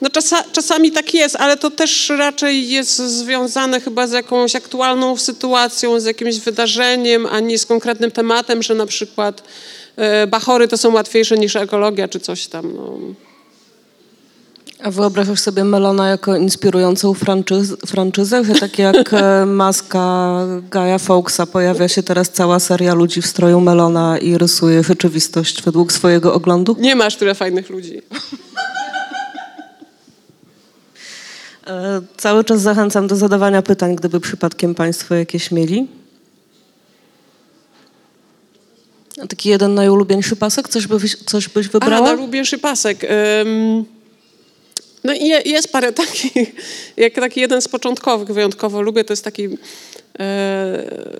no 0.00 0.10
czasa, 0.10 0.44
czasami 0.52 0.92
tak 0.92 1.14
jest, 1.14 1.36
ale 1.36 1.56
to 1.56 1.70
też 1.70 2.08
raczej 2.08 2.68
jest 2.68 2.96
związane 2.96 3.80
chyba 3.80 4.06
z 4.06 4.12
jakąś 4.12 4.56
aktualną 4.56 5.16
sytuacją, 5.16 6.00
z 6.00 6.04
jakimś 6.04 6.38
wydarzeniem, 6.38 7.26
a 7.26 7.40
nie 7.40 7.58
z 7.58 7.66
konkretnym 7.66 8.10
tematem, 8.10 8.62
że 8.62 8.74
na 8.74 8.86
przykład 8.86 9.42
e, 9.96 10.26
bachory 10.26 10.68
to 10.68 10.78
są 10.78 10.92
łatwiejsze 10.92 11.38
niż 11.38 11.56
ekologia 11.56 12.08
czy 12.08 12.20
coś 12.20 12.46
tam. 12.46 12.74
No. 12.76 12.98
A 14.82 14.90
wyobrażasz 14.90 15.40
sobie 15.40 15.64
Melona 15.64 16.08
jako 16.08 16.36
inspirującą 16.36 17.14
franczyz, 17.14 17.76
franczyzę, 17.86 18.44
że 18.44 18.54
tak 18.54 18.78
jak 18.78 19.14
e, 19.14 19.46
maska 19.62 20.36
Gaja 20.70 20.98
Fawkesa 20.98 21.46
pojawia 21.46 21.88
się 21.88 22.02
teraz 22.02 22.30
cała 22.30 22.60
seria 22.60 22.94
ludzi 22.94 23.22
w 23.22 23.26
stroju 23.26 23.60
Melona 23.60 24.18
i 24.18 24.38
rysuje 24.38 24.82
rzeczywistość 24.82 25.62
według 25.62 25.92
swojego 25.92 26.34
oglądu? 26.34 26.76
Nie 26.78 26.96
masz 26.96 27.16
tyle 27.16 27.34
fajnych 27.34 27.70
ludzi. 27.70 28.02
E, 31.49 31.49
Cały 32.16 32.44
czas 32.44 32.60
zachęcam 32.60 33.06
do 33.06 33.16
zadawania 33.16 33.62
pytań, 33.62 33.96
gdyby 33.96 34.20
przypadkiem 34.20 34.74
Państwo 34.74 35.14
jakieś 35.14 35.50
mieli. 35.50 35.88
A 39.22 39.26
taki 39.26 39.48
jeden 39.48 39.74
najulubieńszy 39.74 40.36
pasek? 40.36 40.68
Coś, 40.68 40.86
by, 40.86 40.96
coś 41.26 41.48
byś 41.48 41.68
wybrała? 41.68 42.06
na 42.06 42.12
lubieszy 42.12 42.58
pasek. 42.58 43.04
Ym, 43.42 43.84
no 45.04 45.12
i 45.12 45.26
je, 45.26 45.40
jest 45.44 45.72
parę 45.72 45.92
takich, 46.02 46.32
jak 46.96 47.14
taki 47.14 47.40
jeden 47.40 47.62
z 47.62 47.68
początkowych 47.68 48.28
wyjątkowo 48.28 48.82
lubię, 48.82 49.04
to 49.04 49.12
jest 49.12 49.24
taki... 49.24 49.48
E, 50.18 51.10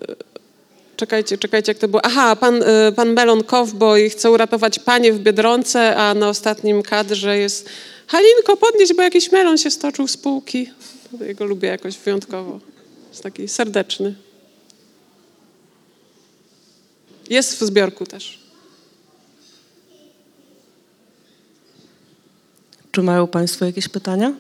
czekajcie, 1.01 1.39
czekajcie, 1.39 1.71
jak 1.73 1.79
to 1.79 1.89
było. 1.89 2.05
Aha, 2.05 2.37
pan, 2.37 2.63
e, 2.63 2.93
pan 2.93 3.13
Melon 3.13 3.45
Cowboy 3.45 4.11
chce 4.11 4.31
uratować 4.31 4.79
panie 4.79 5.13
w 5.13 5.19
Biedronce, 5.19 5.97
a 5.97 6.15
na 6.15 6.29
ostatnim 6.29 6.83
kadrze 6.83 7.39
jest 7.39 7.69
Halinko, 8.07 8.57
podnieś, 8.57 8.95
bo 8.95 9.03
jakiś 9.03 9.33
melon 9.33 9.59
się 9.59 9.71
stoczył 9.71 10.09
z 10.09 10.17
półki. 10.17 10.71
Jego 11.21 11.45
lubię 11.45 11.69
jakoś 11.69 11.99
wyjątkowo. 11.99 12.61
Jest 13.11 13.23
taki 13.23 13.49
serdeczny. 13.49 14.15
Jest 17.31 17.59
w 17.59 17.65
zbiorku 17.65 18.07
też. 18.07 18.41
Czy 22.93 23.03
mają 23.03 23.27
Państwo 23.27 23.65
jakieś 23.65 23.89
pytania? 23.89 24.33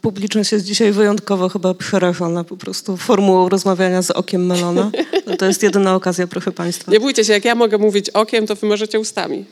Publiczność 0.00 0.52
jest 0.52 0.64
dzisiaj 0.64 0.92
wyjątkowo 0.92 1.48
chyba 1.48 1.74
przerażona 1.74 2.44
po 2.44 2.56
prostu 2.56 2.96
formułą 2.96 3.48
rozmawiania 3.48 4.02
z 4.02 4.10
okiem 4.10 4.46
Melona. 4.46 4.90
No 5.26 5.36
to 5.36 5.46
jest 5.46 5.62
jedyna 5.62 5.94
okazja, 5.94 6.26
proszę 6.26 6.52
Państwa. 6.52 6.92
Nie 6.92 7.00
bójcie 7.00 7.24
się, 7.24 7.32
jak 7.32 7.44
ja 7.44 7.54
mogę 7.54 7.78
mówić 7.78 8.10
okiem, 8.10 8.46
to 8.46 8.54
wy 8.54 8.66
możecie 8.66 9.00
ustami. 9.00 9.44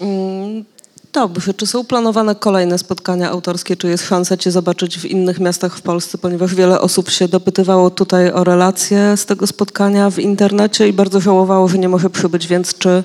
Mm, 0.00 0.64
Dobrze, 1.12 1.54
czy 1.54 1.66
są 1.66 1.84
planowane 1.84 2.34
kolejne 2.34 2.78
spotkania 2.78 3.30
autorskie? 3.30 3.76
Czy 3.76 3.88
jest 3.88 4.06
szansa 4.06 4.36
Cię 4.36 4.50
zobaczyć 4.50 4.98
w 4.98 5.04
innych 5.04 5.40
miastach 5.40 5.76
w 5.76 5.82
Polsce? 5.82 6.18
Ponieważ 6.18 6.54
wiele 6.54 6.80
osób 6.80 7.10
się 7.10 7.28
dopytywało 7.28 7.90
tutaj 7.90 8.32
o 8.32 8.44
relacje 8.44 9.16
z 9.16 9.26
tego 9.26 9.46
spotkania 9.46 10.10
w 10.10 10.18
internecie 10.18 10.88
i 10.88 10.92
bardzo 10.92 11.20
żałowało, 11.20 11.68
że 11.68 11.78
nie 11.78 11.88
może 11.88 12.10
przybyć, 12.10 12.46
więc 12.46 12.78
czy... 12.78 13.02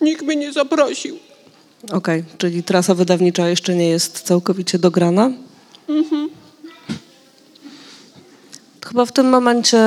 Nikt 0.00 0.22
mnie 0.22 0.36
nie 0.36 0.52
zaprosił. 0.52 1.18
Okej, 1.92 2.24
czyli 2.38 2.62
trasa 2.62 2.94
wydawnicza 2.94 3.48
jeszcze 3.48 3.74
nie 3.74 3.88
jest 3.88 4.20
całkowicie 4.20 4.78
dograna? 4.78 5.30
To 8.80 8.88
Chyba 8.88 9.06
w 9.06 9.12
tym 9.12 9.28
momencie 9.28 9.78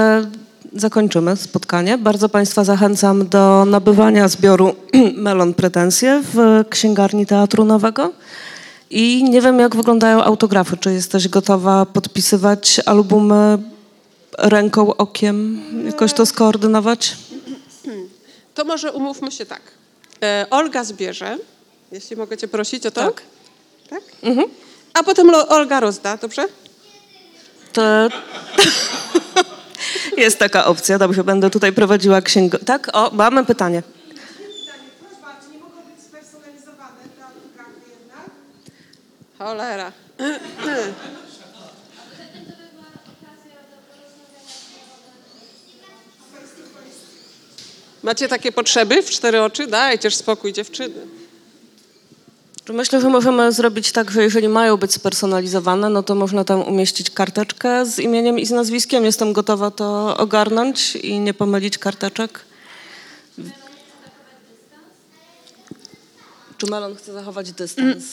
zakończymy 0.73 1.35
spotkanie. 1.35 1.97
Bardzo 1.97 2.29
Państwa 2.29 2.63
zachęcam 2.63 3.27
do 3.27 3.65
nabywania 3.65 4.27
zbioru 4.27 4.75
Melon 5.15 5.53
Pretensje 5.53 6.23
w 6.33 6.63
księgarni 6.69 7.25
Teatru 7.25 7.65
Nowego. 7.65 8.11
I 8.89 9.23
nie 9.23 9.41
wiem, 9.41 9.59
jak 9.59 9.75
wyglądają 9.75 10.23
autografy. 10.23 10.77
Czy 10.77 10.93
jesteś 10.93 11.27
gotowa 11.27 11.85
podpisywać 11.85 12.81
albumy 12.85 13.57
ręką, 14.37 14.95
okiem, 14.95 15.61
jakoś 15.85 16.13
to 16.13 16.25
skoordynować? 16.25 17.17
To 18.53 18.65
może 18.65 18.91
umówmy 18.91 19.31
się 19.31 19.45
tak. 19.45 19.76
E, 20.23 20.45
Olga 20.49 20.83
zbierze, 20.83 21.37
jeśli 21.91 22.15
mogę 22.15 22.37
cię 22.37 22.47
prosić 22.47 22.85
o 22.85 22.91
to. 22.91 23.01
Tak. 23.01 23.21
tak? 23.89 24.03
A 24.93 25.03
potem 25.03 25.29
Olga 25.29 25.79
rozda, 25.79 26.17
dobrze? 26.17 26.47
To... 27.73 27.81
Jest 30.17 30.39
taka 30.39 30.65
opcja. 30.65 30.99
Dobrze, 30.99 31.23
będę 31.23 31.49
tutaj 31.49 31.73
prowadziła 31.73 32.21
księgę. 32.21 32.59
Tak? 32.59 32.89
O, 32.93 33.09
mamy 33.13 33.45
pytanie. 33.45 33.83
Prośba, 34.99 35.35
czy 35.43 35.51
nie 35.53 35.59
mogą 35.59 35.75
być 35.75 36.03
spersonalizowane 36.03 37.01
te 37.17 37.25
autografy 37.25 37.81
jednak? 37.99 38.29
Cholera. 39.37 39.91
Macie 48.07 48.27
takie 48.27 48.51
potrzeby 48.51 49.03
w 49.03 49.09
cztery 49.09 49.41
oczy? 49.41 49.67
Dajcież 49.67 50.15
spokój, 50.15 50.53
dziewczyny. 50.53 51.07
Myślę, 52.69 53.01
że 53.01 53.09
możemy 53.09 53.51
zrobić 53.51 53.91
tak, 53.91 54.11
że 54.11 54.23
jeżeli 54.23 54.47
mają 54.47 54.77
być 54.77 54.93
spersonalizowane, 54.93 55.89
no 55.89 56.03
to 56.03 56.15
można 56.15 56.43
tam 56.43 56.61
umieścić 56.61 57.09
karteczkę 57.09 57.85
z 57.85 57.99
imieniem 57.99 58.39
i 58.39 58.45
z 58.45 58.51
nazwiskiem. 58.51 59.05
Jestem 59.05 59.33
gotowa 59.33 59.71
to 59.71 60.17
ogarnąć 60.17 60.95
i 60.95 61.19
nie 61.19 61.33
pomylić 61.33 61.77
karteczek. 61.77 62.39
Czy 66.57 66.65
Melon 66.65 66.95
chce 66.95 67.13
zachować 67.13 67.51
dystans? 67.51 68.03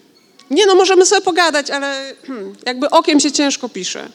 Nie 0.50 0.66
no, 0.66 0.74
możemy 0.74 1.06
sobie 1.06 1.22
pogadać, 1.22 1.70
ale 1.70 2.14
jakby 2.66 2.90
okiem 2.90 3.20
się 3.20 3.32
ciężko 3.32 3.68
pisze. 3.68 4.08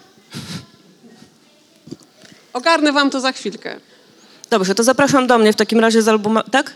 Ogarnę 2.54 2.94
wam 2.94 3.10
to 3.10 3.20
za 3.20 3.32
chwilkę. 3.32 3.80
Dobrze, 4.52 4.76
to 4.76 4.84
zapraszam 4.84 5.28
do 5.28 5.38
mnie 5.38 5.54
w 5.54 5.56
takim 5.56 5.80
razie 5.80 6.02
z 6.02 6.08
albumem. 6.08 6.44
Tak? 6.52 6.74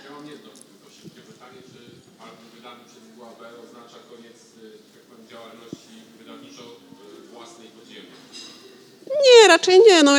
pytanie, 1.28 1.62
czy 1.74 1.80
album 2.24 2.46
wydany 2.56 2.80
przez 2.86 3.04
WAB 3.20 3.40
oznacza 3.66 4.00
koniec 4.10 4.38
powiem, 5.10 5.28
działalności 5.30 5.96
wydawniczo 6.20 6.64
własnej 7.34 7.68
podziemnej? 7.68 8.12
Nie, 9.08 9.48
raczej 9.48 9.80
nie. 9.90 10.04
No, 10.04 10.18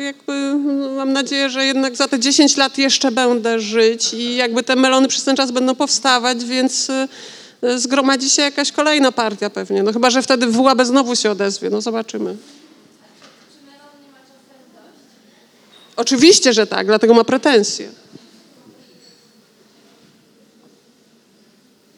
jakby 0.00 0.54
no, 0.64 0.88
mam 0.88 1.12
nadzieję, 1.12 1.50
że 1.50 1.66
jednak 1.66 1.96
za 1.96 2.08
te 2.08 2.18
10 2.18 2.56
lat 2.56 2.78
jeszcze 2.78 3.10
będę 3.10 3.60
żyć 3.60 4.14
i 4.14 4.36
jakby 4.36 4.62
te 4.62 4.76
melony 4.76 5.08
przez 5.08 5.24
ten 5.24 5.36
czas 5.36 5.50
będą 5.50 5.74
powstawać, 5.74 6.44
więc 6.44 6.90
y, 6.90 7.78
zgromadzi 7.78 8.30
się 8.30 8.42
jakaś 8.42 8.72
kolejna 8.72 9.12
partia 9.12 9.50
pewnie. 9.50 9.82
No 9.82 9.92
chyba, 9.92 10.10
że 10.10 10.22
wtedy 10.22 10.46
WAB 10.46 10.82
znowu 10.82 11.16
się 11.16 11.30
odezwie, 11.30 11.70
no 11.70 11.80
zobaczymy. 11.80 12.36
Oczywiście, 15.98 16.52
że 16.52 16.66
tak, 16.66 16.86
dlatego 16.86 17.14
ma 17.14 17.24
pretensje. 17.24 17.88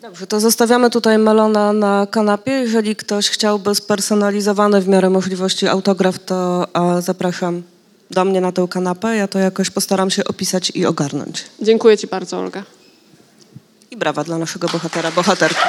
Dobrze, 0.03 0.27
to 0.27 0.41
zostawiamy 0.41 0.91
tutaj 0.91 1.19
melona 1.19 1.73
na 1.73 2.07
kanapie. 2.11 2.53
Jeżeli 2.53 2.97
ktoś 2.97 3.29
chciałby 3.29 3.75
spersonalizowany 3.75 4.81
w 4.81 4.89
miarę 4.89 5.11
możliwości 5.11 5.69
autograf, 5.69 6.19
to 6.19 6.67
zapraszam 7.01 7.63
do 8.11 8.25
mnie 8.25 8.41
na 8.41 8.53
tę 8.53 8.67
kanapę. 8.71 9.17
Ja 9.17 9.29
to 9.29 9.39
jakoś 9.39 9.71
postaram 9.71 10.11
się 10.11 10.25
opisać 10.25 10.73
i 10.75 10.87
ogarnąć. 10.87 11.45
Dziękuję 11.63 11.99
Ci 11.99 12.07
bardzo, 12.07 12.39
Olga. 12.39 12.63
I 13.91 13.97
brawa 13.97 14.25
dla 14.25 14.39
naszego 14.39 14.69
bohatera, 14.69 15.11
bohaterki. 15.11 15.61